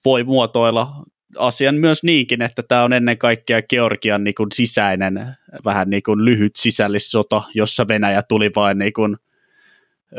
voi 0.04 0.24
muotoilla 0.24 1.04
asian 1.38 1.74
myös 1.74 2.02
niinkin, 2.02 2.42
että 2.42 2.62
tämä 2.62 2.84
on 2.84 2.92
ennen 2.92 3.18
kaikkea 3.18 3.62
Georgian 3.62 4.24
niin 4.24 4.34
kuin 4.34 4.48
sisäinen, 4.54 5.36
vähän 5.64 5.90
niin 5.90 6.02
kuin 6.02 6.24
lyhyt 6.24 6.56
sisällissota, 6.56 7.42
jossa 7.54 7.88
Venäjä 7.88 8.22
tuli 8.22 8.50
vain 8.56 8.78
niin 8.78 8.92
kuin 8.92 9.16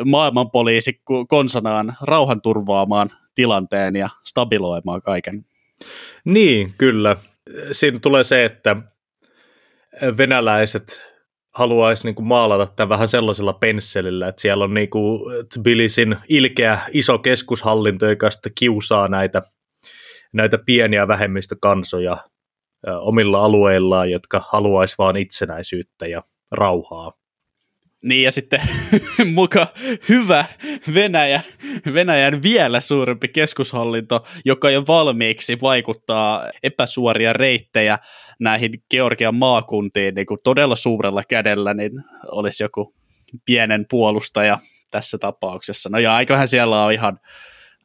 maailmanpoliisi 0.06 1.02
konsanaan 1.28 1.94
rauhanturvaamaan 2.02 3.10
tilanteen 3.36 3.96
ja 3.96 4.10
stabiloimaan 4.24 5.02
kaiken. 5.02 5.46
Niin, 6.26 6.74
kyllä. 6.78 7.16
Siinä 7.72 8.00
tulee 8.02 8.24
se, 8.24 8.46
että 8.46 8.76
venäläiset 10.18 11.04
haluaisi 11.56 12.08
niin 12.08 12.16
kuin 12.16 12.28
maalata 12.28 12.74
tämän 12.76 12.90
vähän 12.90 13.08
sellaisella 13.08 13.54
pensselillä, 13.54 14.28
että 14.28 14.42
siellä 14.42 14.64
on 14.64 14.74
niin 14.74 14.90
kuin 14.90 15.22
Tbilisin 15.54 16.18
ilkeä 16.30 16.80
iso 16.94 17.18
keskushallinto, 17.20 18.10
joka 18.10 18.32
sitten 18.32 18.52
kiusaa 18.56 19.08
näitä, 19.08 19.42
näitä 20.34 20.58
pieniä 20.66 21.08
vähemmistökansoja 21.08 22.18
omilla 23.00 23.40
alueillaan, 23.40 24.12
jotka 24.12 24.42
haluaisi 24.52 24.96
vain 24.98 25.18
itsenäisyyttä 25.18 26.08
ja 26.08 26.22
rauhaa. 26.52 27.14
Niin 28.04 28.24
ja 28.24 28.32
sitten 28.32 28.62
muka 29.34 29.68
hyvä 30.10 30.46
Venäjä, 30.94 31.42
Venäjän 31.94 32.44
vielä 32.44 32.82
suurempi 32.82 33.28
keskushallinto, 33.28 34.26
joka 34.46 34.70
jo 34.70 34.84
valmiiksi 34.88 35.58
vaikuttaa 35.62 36.50
epäsuoria 36.64 37.34
reittejä 37.34 38.00
näihin 38.40 38.72
Georgian 38.92 39.36
maakuntiin 39.36 40.16
niin 40.16 40.26
kuin 40.26 40.40
todella 40.44 40.76
suurella 40.76 41.22
kädellä, 41.30 41.74
niin 41.74 41.92
olisi 42.32 42.64
joku 42.64 42.96
pienen 43.46 43.86
puolustaja 43.90 44.60
tässä 44.92 45.18
tapauksessa. 45.18 45.90
No 45.90 46.00
ja 46.00 46.16
aikahan 46.16 46.48
siellä 46.48 46.86
on 46.86 46.94
ihan 46.94 47.20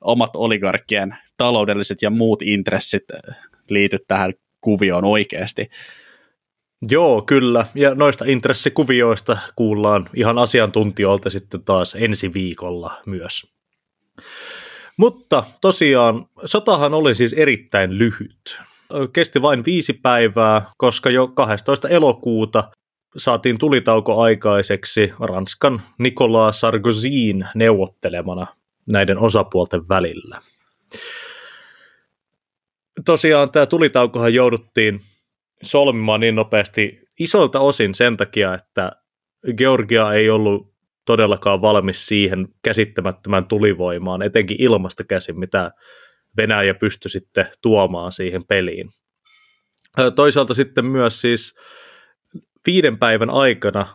omat 0.01 0.37
oligarkkien 0.37 1.17
taloudelliset 1.37 2.03
ja 2.03 2.11
muut 2.11 2.43
intressit 2.43 3.05
liity 3.71 3.99
tähän 4.09 4.33
kuvioon 4.61 5.05
oikeasti. 5.05 5.71
Joo, 6.91 7.23
kyllä. 7.23 7.67
Ja 7.75 7.95
noista 7.95 8.25
intressikuvioista 8.29 9.39
kuullaan 9.57 10.09
ihan 10.15 10.39
asiantuntijoilta 10.39 11.31
sitten 11.31 11.65
taas 11.65 11.97
ensi 11.99 12.35
viikolla 12.35 13.01
myös. 13.07 13.53
Mutta 14.97 15.45
tosiaan, 15.61 16.27
sotahan 16.45 16.95
oli 16.95 17.15
siis 17.15 17.33
erittäin 17.33 17.99
lyhyt. 17.99 18.59
Kesti 19.13 19.43
vain 19.43 19.65
viisi 19.65 19.93
päivää, 19.93 20.71
koska 20.77 21.11
jo 21.11 21.29
12. 21.29 21.89
elokuuta 21.89 22.71
saatiin 23.17 23.59
tulitauko 23.59 24.23
aikaiseksi 24.23 25.13
Ranskan 25.21 25.83
Nicolas 25.99 26.61
Sarkozyn 26.61 27.49
neuvottelemana 27.55 28.47
näiden 28.87 29.19
osapuolten 29.19 29.89
välillä. 29.89 30.39
Tosiaan 33.05 33.51
tämä 33.51 33.67
tulitaukohan 33.67 34.35
jouduttiin 34.35 35.01
solmimaan 35.63 36.21
niin 36.21 36.35
nopeasti 36.35 37.01
isolta 37.19 37.61
osin 37.61 37.95
sen 37.95 38.17
takia, 38.17 38.55
että 38.55 38.93
Georgia 39.57 40.13
ei 40.13 40.31
ollut 40.31 40.73
todellakaan 41.07 41.63
valmis 41.63 42.07
siihen 42.07 42.49
käsittämättömän 42.65 43.47
tulivoimaan, 43.47 44.23
etenkin 44.23 44.57
ilmasta 44.61 45.05
käsin, 45.05 45.39
mitä 45.39 45.71
Venäjä 46.37 46.75
pystyi 46.75 47.11
sitten 47.11 47.47
tuomaan 47.63 48.13
siihen 48.13 48.45
peliin. 48.45 48.89
Toisaalta 50.15 50.55
sitten 50.55 50.87
myös 50.87 51.21
siis 51.21 51.59
viiden 52.67 52.99
päivän 52.99 53.31
aikana 53.31 53.87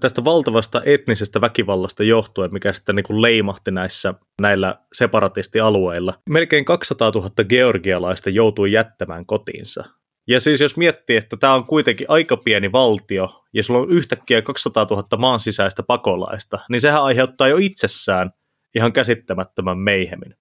tästä 0.00 0.24
valtavasta 0.24 0.82
etnisestä 0.86 1.40
väkivallasta 1.40 2.04
johtuen, 2.04 2.52
mikä 2.52 2.72
sitten 2.72 2.96
niin 2.96 3.04
kuin 3.04 3.22
leimahti 3.22 3.70
näissä, 3.70 4.14
näillä 4.40 4.78
separatistialueilla. 4.92 6.14
Melkein 6.28 6.64
200 6.64 7.10
000 7.14 7.30
georgialaista 7.44 8.30
joutui 8.30 8.72
jättämään 8.72 9.26
kotiinsa. 9.26 9.84
Ja 10.26 10.40
siis 10.40 10.60
jos 10.60 10.76
miettii, 10.76 11.16
että 11.16 11.36
tämä 11.36 11.54
on 11.54 11.64
kuitenkin 11.66 12.06
aika 12.10 12.36
pieni 12.36 12.72
valtio, 12.72 13.44
ja 13.52 13.62
sulla 13.62 13.80
on 13.80 13.90
yhtäkkiä 13.90 14.42
200 14.42 14.86
000 14.90 15.18
maan 15.18 15.40
sisäistä 15.40 15.82
pakolaista, 15.82 16.58
niin 16.68 16.80
sehän 16.80 17.02
aiheuttaa 17.02 17.48
jo 17.48 17.56
itsessään 17.56 18.30
ihan 18.74 18.92
käsittämättömän 18.92 19.78
meihemin. 19.78 20.34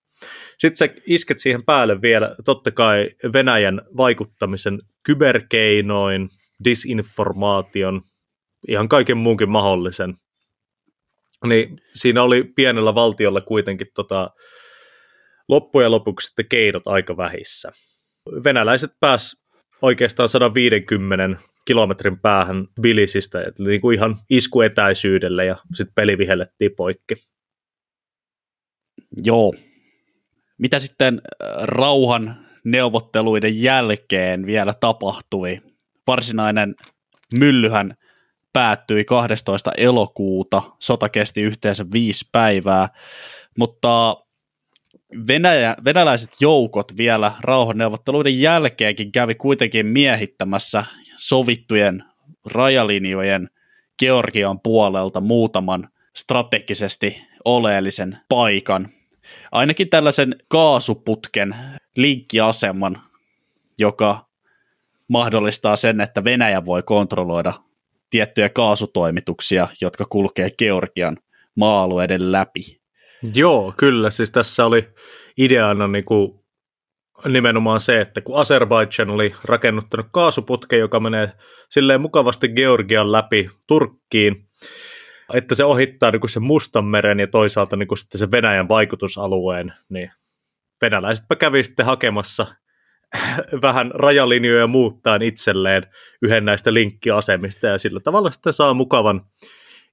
Sitten 0.58 0.76
sä 0.76 0.94
isket 1.08 1.40
siihen 1.40 1.66
päälle 1.66 2.02
vielä 2.02 2.36
totta 2.46 2.72
kai 2.72 3.10
Venäjän 3.34 3.82
vaikuttamisen 3.98 4.80
kyberkeinoin, 5.04 6.30
disinformaation, 6.64 8.02
ihan 8.68 8.90
kaiken 8.90 9.18
muunkin 9.18 9.50
mahdollisen. 9.50 10.14
Niin 11.46 11.82
siinä 11.94 12.24
oli 12.24 12.44
pienellä 12.44 12.96
valtiolla 12.96 13.42
kuitenkin 13.42 13.88
tota, 13.96 14.30
loppujen 15.48 15.92
lopuksi 15.92 16.28
sitten 16.28 16.50
keinot 16.50 16.88
aika 16.88 17.18
vähissä. 17.18 17.72
Venäläiset 18.44 18.92
pääs 19.00 19.46
oikeastaan 19.82 20.30
150 20.30 21.44
kilometrin 21.66 22.20
päähän 22.20 22.68
Bilisistä, 22.82 23.42
eli 23.42 23.68
niin 23.68 23.82
kuin 23.82 23.96
ihan 23.96 24.16
iskuetäisyydelle 24.30 25.46
ja 25.46 25.56
sitten 25.74 25.94
peli 25.96 26.18
vihellettiin 26.18 26.72
poikki. 26.78 27.16
Joo. 29.24 29.54
Mitä 30.58 30.80
sitten 30.80 31.22
äh, 31.26 31.64
rauhan 31.64 32.46
neuvotteluiden 32.64 33.62
jälkeen 33.62 34.46
vielä 34.46 34.74
tapahtui? 34.74 35.62
Varsinainen 36.08 36.76
myllyhän 37.34 37.94
päättyi 38.54 39.06
12. 39.06 39.72
elokuuta, 39.78 40.62
sota 40.80 41.10
kesti 41.10 41.42
yhteensä 41.42 41.86
viisi 41.94 42.30
päivää, 42.32 42.90
mutta 43.58 44.18
Venäjä, 45.28 45.76
venäläiset 45.86 46.30
joukot 46.42 46.98
vielä 46.98 47.32
rauhanneuvotteluiden 47.42 48.42
jälkeenkin 48.42 49.12
kävi 49.12 49.36
kuitenkin 49.36 49.86
miehittämässä 49.86 50.86
sovittujen 51.18 52.04
rajalinjojen 52.46 53.50
Georgian 54.00 54.60
puolelta 54.60 55.22
muutaman 55.22 55.90
strategisesti 56.16 57.24
oleellisen 57.46 58.18
paikan. 58.30 58.88
Ainakin 59.52 59.90
tällaisen 59.90 60.36
kaasuputken 60.48 61.56
linkkiaseman, 61.96 63.02
joka 63.80 64.26
mahdollistaa 65.08 65.76
sen, 65.76 66.02
että 66.02 66.24
Venäjä 66.24 66.66
voi 66.66 66.84
kontrolloida 66.84 67.54
tiettyjä 68.10 68.50
kaasutoimituksia, 68.50 69.68
jotka 69.82 70.06
kulkee 70.06 70.50
Georgian 70.58 71.18
maa-alueiden 71.56 72.32
läpi. 72.32 72.79
Joo, 73.34 73.74
kyllä. 73.78 74.10
Siis 74.10 74.32
tässä 74.32 74.66
oli 74.66 74.90
ideana 75.38 75.88
niin 75.88 76.06
kuin 76.06 76.40
nimenomaan 77.28 77.80
se, 77.80 78.02
että 78.02 78.22
kun 78.22 78.40
Azerbaijan 78.40 79.10
oli 79.10 79.36
rakennuttanut 79.46 80.08
kaasuputken, 80.12 80.80
joka 80.80 81.00
menee 81.00 81.32
silleen 81.70 82.02
mukavasti 82.02 82.48
Georgian 82.48 83.12
läpi 83.12 83.50
Turkkiin, 83.68 84.36
että 85.34 85.56
se 85.56 85.64
ohittaa 85.64 86.12
niin 86.12 86.20
kuin 86.20 86.30
sen 86.30 86.44
Mustanmeren 86.44 87.20
ja 87.20 87.28
toisaalta 87.28 87.76
niin 87.76 87.88
kuin 87.88 87.98
sitten 87.98 88.20
se 88.20 88.32
Venäjän 88.32 88.70
vaikutusalueen, 88.70 89.74
niin 89.90 90.12
venäläisetpä 90.82 91.36
kävi 91.36 91.64
sitten 91.64 91.86
hakemassa 91.86 92.48
vähän 93.62 93.92
rajalinjoja 93.94 94.68
muuttaa 94.68 95.20
itselleen 95.22 95.84
yhden 96.22 96.46
näistä 96.46 96.74
linkkiasemista 96.74 97.68
ja 97.68 97.78
sillä 97.78 98.00
tavalla 98.00 98.32
sitten 98.32 98.54
saa 98.54 98.74
mukavan 98.74 99.22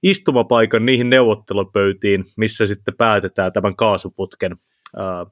istumapaikan 0.02 0.86
niihin 0.86 1.10
neuvottelupöytiin, 1.10 2.24
missä 2.36 2.66
sitten 2.66 2.96
päätetään 2.96 3.52
tämän 3.52 3.76
kaasuputken 3.76 4.56
ää, 4.96 5.26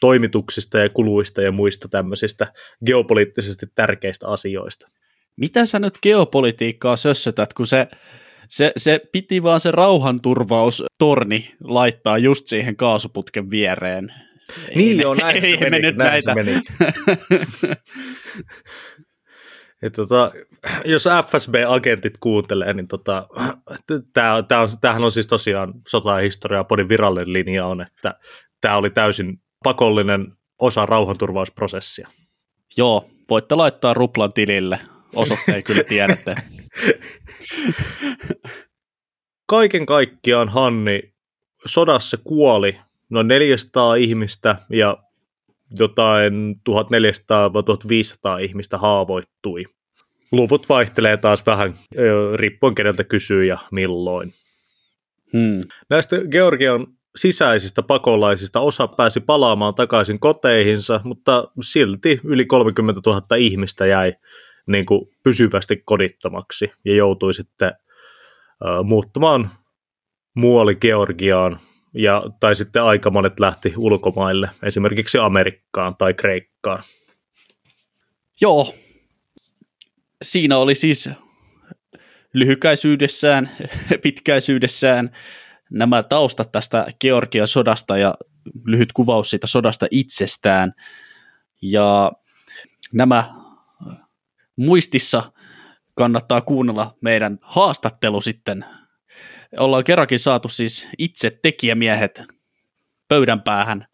toimituksista 0.00 0.78
ja 0.78 0.88
kuluista 0.88 1.42
ja 1.42 1.52
muista 1.52 1.88
tämmöisistä 1.88 2.52
geopoliittisesti 2.86 3.66
tärkeistä 3.74 4.28
asioista. 4.28 4.88
Mitä 5.36 5.66
sä 5.66 5.78
nyt 5.78 5.98
geopolitiikkaa 6.02 6.96
sössötät, 6.96 7.54
kun 7.54 7.66
se, 7.66 7.88
se, 8.48 8.72
se 8.76 9.00
piti 9.12 9.42
vaan 9.42 9.60
se 9.60 9.70
rauhanturvaustorni 9.70 11.54
laittaa 11.64 12.18
just 12.18 12.46
siihen 12.46 12.76
kaasuputken 12.76 13.50
viereen. 13.50 14.14
Niin 14.74 14.98
ei, 14.98 15.02
joo, 15.02 15.14
näin 15.14 15.44
ei, 15.44 15.58
se 15.58 15.70
meni, 15.70 15.86
nyt 15.86 15.96
näin 15.96 16.10
näitä. 16.10 16.30
se 16.30 16.34
meni. 16.34 16.60
Ja 19.82 19.90
tota, 19.90 20.30
jos 20.84 21.04
FSB-agentit 21.26 22.18
kuuntelee, 22.20 22.72
niin 22.72 22.88
tota, 22.88 23.26
tää, 24.12 24.42
tää 24.42 24.60
on, 24.60 24.68
tämähän 24.80 25.04
on 25.04 25.12
siis 25.12 25.26
tosiaan 25.26 25.74
sotahistoria, 25.88 26.64
podin 26.64 26.88
virallinen 26.88 27.32
linja 27.32 27.66
on, 27.66 27.80
että 27.80 28.14
tämä 28.60 28.76
oli 28.76 28.90
täysin 28.90 29.42
pakollinen 29.64 30.32
osa 30.58 30.86
rauhanturvausprosessia. 30.86 32.08
Joo, 32.76 33.10
voitte 33.30 33.54
laittaa 33.54 33.94
ruplan 33.94 34.32
tilille, 34.34 34.80
osoitteen 35.14 35.64
kyllä 35.64 35.84
tiedätte. 35.84 36.34
Kaiken 39.46 39.86
kaikkiaan 39.86 40.48
Hanni 40.48 41.14
sodassa 41.66 42.16
kuoli 42.24 42.80
noin 43.10 43.28
400 43.28 43.94
ihmistä 43.94 44.56
ja 44.70 44.96
jotain 45.78 46.60
1400-1500 48.38 48.40
ihmistä 48.40 48.78
haavoittui. 48.78 49.64
Luvut 50.32 50.68
vaihtelee 50.68 51.16
taas 51.16 51.46
vähän 51.46 51.74
riippuen 52.34 52.74
keneltä 52.74 53.04
kysyy 53.04 53.44
ja 53.44 53.58
milloin. 53.72 54.32
Hmm. 55.32 55.62
Näistä 55.90 56.16
Georgian 56.30 56.86
sisäisistä 57.16 57.82
pakolaisista 57.82 58.60
osa 58.60 58.88
pääsi 58.88 59.20
palaamaan 59.20 59.74
takaisin 59.74 60.20
koteihinsa, 60.20 61.00
mutta 61.04 61.48
silti 61.62 62.20
yli 62.24 62.44
30 62.44 63.00
000 63.06 63.36
ihmistä 63.36 63.86
jäi 63.86 64.14
niin 64.66 64.86
kuin 64.86 65.08
pysyvästi 65.22 65.82
kodittomaksi 65.84 66.72
ja 66.84 66.94
joutui 66.94 67.34
sitten 67.34 67.72
muuttamaan 68.84 69.50
muualle 70.34 70.74
Georgiaan 70.74 71.58
ja, 71.94 72.22
tai 72.40 72.56
sitten 72.56 72.82
aika 72.82 73.10
monet 73.10 73.40
lähti 73.40 73.72
ulkomaille, 73.76 74.50
esimerkiksi 74.62 75.18
Amerikkaan 75.18 75.96
tai 75.96 76.14
Kreikkaan. 76.14 76.82
Joo, 78.40 78.74
siinä 80.22 80.58
oli 80.58 80.74
siis 80.74 81.10
lyhykäisyydessään, 82.34 83.50
pitkäisyydessään 84.02 85.10
nämä 85.70 86.02
taustat 86.02 86.52
tästä 86.52 86.86
Georgian 87.00 87.48
sodasta 87.48 87.98
ja 87.98 88.14
lyhyt 88.64 88.92
kuvaus 88.92 89.30
siitä 89.30 89.46
sodasta 89.46 89.86
itsestään. 89.90 90.72
Ja 91.62 92.12
nämä 92.92 93.24
muistissa 94.56 95.32
kannattaa 95.94 96.40
kuunnella 96.40 96.96
meidän 97.00 97.38
haastattelu 97.42 98.20
sitten 98.20 98.64
ollaan 99.58 99.84
kerrankin 99.84 100.18
saatu 100.18 100.48
siis 100.48 100.88
itse 100.98 101.38
tekijämiehet 101.42 102.22
pöydän 103.08 103.42
päähän 103.42 103.86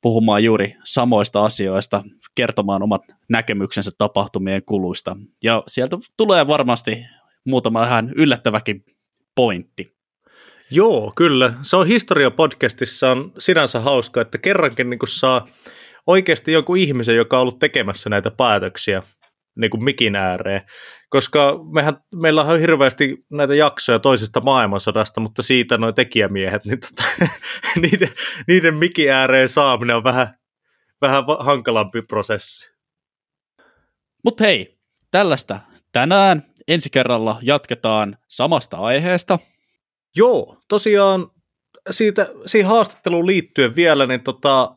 puhumaan 0.00 0.44
juuri 0.44 0.76
samoista 0.84 1.44
asioista, 1.44 2.04
kertomaan 2.34 2.82
omat 2.82 3.02
näkemyksensä 3.28 3.90
tapahtumien 3.98 4.62
kuluista. 4.66 5.16
Ja 5.44 5.62
sieltä 5.66 5.96
tulee 6.16 6.46
varmasti 6.46 7.06
muutama 7.44 7.84
ihan 7.84 8.12
yllättäväkin 8.16 8.84
pointti. 9.34 9.98
Joo, 10.70 11.12
kyllä. 11.16 11.52
Se 11.62 11.76
on 11.76 11.86
Historia-podcastissa 11.86 13.10
on 13.10 13.32
sinänsä 13.38 13.80
hauska, 13.80 14.20
että 14.20 14.38
kerrankin 14.38 14.90
niin 14.90 14.98
saa 15.08 15.48
oikeasti 16.06 16.52
jonkun 16.52 16.78
ihmisen, 16.78 17.16
joka 17.16 17.36
on 17.36 17.42
ollut 17.42 17.58
tekemässä 17.58 18.10
näitä 18.10 18.30
päätöksiä 18.30 19.02
niin 19.58 19.70
kuin 19.70 19.84
mikin 19.84 20.16
ääreen. 20.16 20.60
Koska 21.08 21.58
mehän, 21.72 21.96
meillä 22.14 22.42
on 22.42 22.60
hirveästi 22.60 23.16
näitä 23.32 23.54
jaksoja 23.54 23.98
toisesta 23.98 24.40
maailmansodasta, 24.40 25.20
mutta 25.20 25.42
siitä 25.42 25.78
noin 25.78 25.94
tekijämiehet, 25.94 26.64
niin 26.64 26.78
tota, 26.80 27.04
niiden, 27.82 28.10
niiden 28.48 28.74
mikin 28.74 29.12
ääreen 29.12 29.48
saaminen 29.48 29.96
on 29.96 30.04
vähän, 30.04 30.38
vähän 31.00 31.24
hankalampi 31.38 32.02
prosessi. 32.02 32.70
Mutta 34.24 34.44
hei, 34.44 34.78
tällaista 35.10 35.60
tänään. 35.92 36.42
Ensi 36.68 36.90
kerralla 36.90 37.38
jatketaan 37.42 38.18
samasta 38.28 38.76
aiheesta. 38.76 39.38
Joo, 40.16 40.56
tosiaan 40.68 41.30
siitä, 41.90 42.26
siihen 42.46 42.70
haastatteluun 42.70 43.26
liittyen 43.26 43.76
vielä, 43.76 44.06
niin 44.06 44.20
tota, 44.20 44.76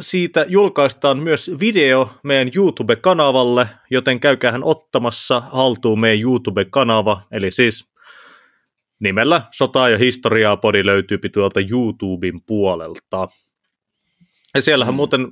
siitä 0.00 0.44
julkaistaan 0.48 1.18
myös 1.18 1.50
video 1.60 2.10
meidän 2.24 2.50
YouTube-kanavalle, 2.56 3.68
joten 3.90 4.20
käykäähän 4.20 4.64
ottamassa 4.64 5.40
haltuun 5.40 6.00
meidän 6.00 6.20
YouTube-kanava, 6.20 7.22
eli 7.30 7.50
siis 7.50 7.90
nimellä 9.00 9.42
Sotaa 9.52 9.88
ja 9.88 9.98
historiaa 9.98 10.56
podi 10.56 10.86
löytyy 10.86 11.18
tuolta 11.32 11.60
YouTuben 11.70 12.40
puolelta. 12.46 13.28
Ja 14.54 14.62
siellähän 14.62 14.94
mm. 14.94 14.96
muuten 14.96 15.28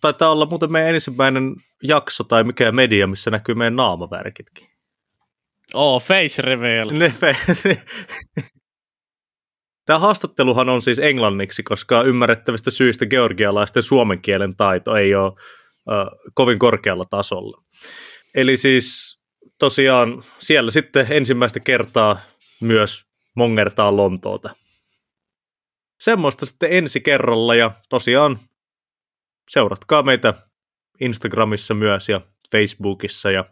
taitaa 0.00 0.30
olla 0.30 0.46
muuten 0.46 0.72
meidän 0.72 0.94
ensimmäinen 0.94 1.54
jakso 1.82 2.24
tai 2.24 2.44
mikä 2.44 2.72
media, 2.72 3.06
missä 3.06 3.30
näkyy 3.30 3.54
meidän 3.54 3.76
naamavärkitkin. 3.76 4.68
Oh, 5.74 6.02
face 6.02 6.42
reveal. 6.42 6.90
Ne 6.90 7.14
fe- 7.20 7.76
Tämä 9.88 9.98
haastatteluhan 9.98 10.68
on 10.68 10.82
siis 10.82 10.98
englanniksi, 10.98 11.62
koska 11.62 12.02
ymmärrettävistä 12.02 12.70
syistä 12.70 13.06
georgialaisten 13.06 13.82
suomen 13.82 14.22
kielen 14.22 14.56
taito 14.56 14.96
ei 14.96 15.14
ole 15.14 15.32
kovin 16.34 16.58
korkealla 16.58 17.04
tasolla. 17.04 17.62
Eli 18.34 18.56
siis 18.56 19.18
tosiaan 19.58 20.22
siellä 20.38 20.70
sitten 20.70 21.06
ensimmäistä 21.10 21.60
kertaa 21.60 22.20
myös 22.60 23.04
mongertaa 23.36 23.96
Lontoota. 23.96 24.50
Semmoista 26.00 26.46
sitten 26.46 26.72
ensi 26.72 27.00
kerralla 27.00 27.54
ja 27.54 27.70
tosiaan 27.88 28.38
seuratkaa 29.50 30.02
meitä 30.02 30.34
Instagramissa 31.00 31.74
myös 31.74 32.08
ja 32.08 32.20
Facebookissa 32.52 33.30
ja 33.30 33.44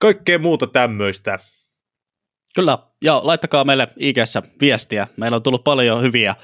kaikkea 0.00 0.38
muuta 0.38 0.66
tämmöistä. 0.66 1.38
Kyllä, 2.54 2.78
ja 3.04 3.20
laittakaa 3.24 3.64
meille 3.64 3.88
ig 3.96 4.16
viestiä. 4.60 5.06
Meillä 5.16 5.36
on 5.36 5.42
tullut 5.42 5.64
paljon 5.64 6.02
hyviä 6.02 6.34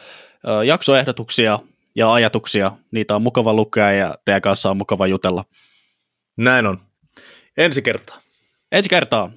jaksoehdotuksia 0.66 1.59
ja 1.96 2.12
ajatuksia. 2.12 2.72
Niitä 2.90 3.16
on 3.16 3.22
mukava 3.22 3.54
lukea 3.54 3.92
ja 3.92 4.14
teidän 4.24 4.42
kanssa 4.42 4.70
on 4.70 4.76
mukava 4.76 5.06
jutella. 5.06 5.44
Näin 6.36 6.66
on. 6.66 6.78
Ensi 7.56 7.82
kertaa. 7.82 8.20
Ensi 8.72 8.88
kertaa. 8.88 9.30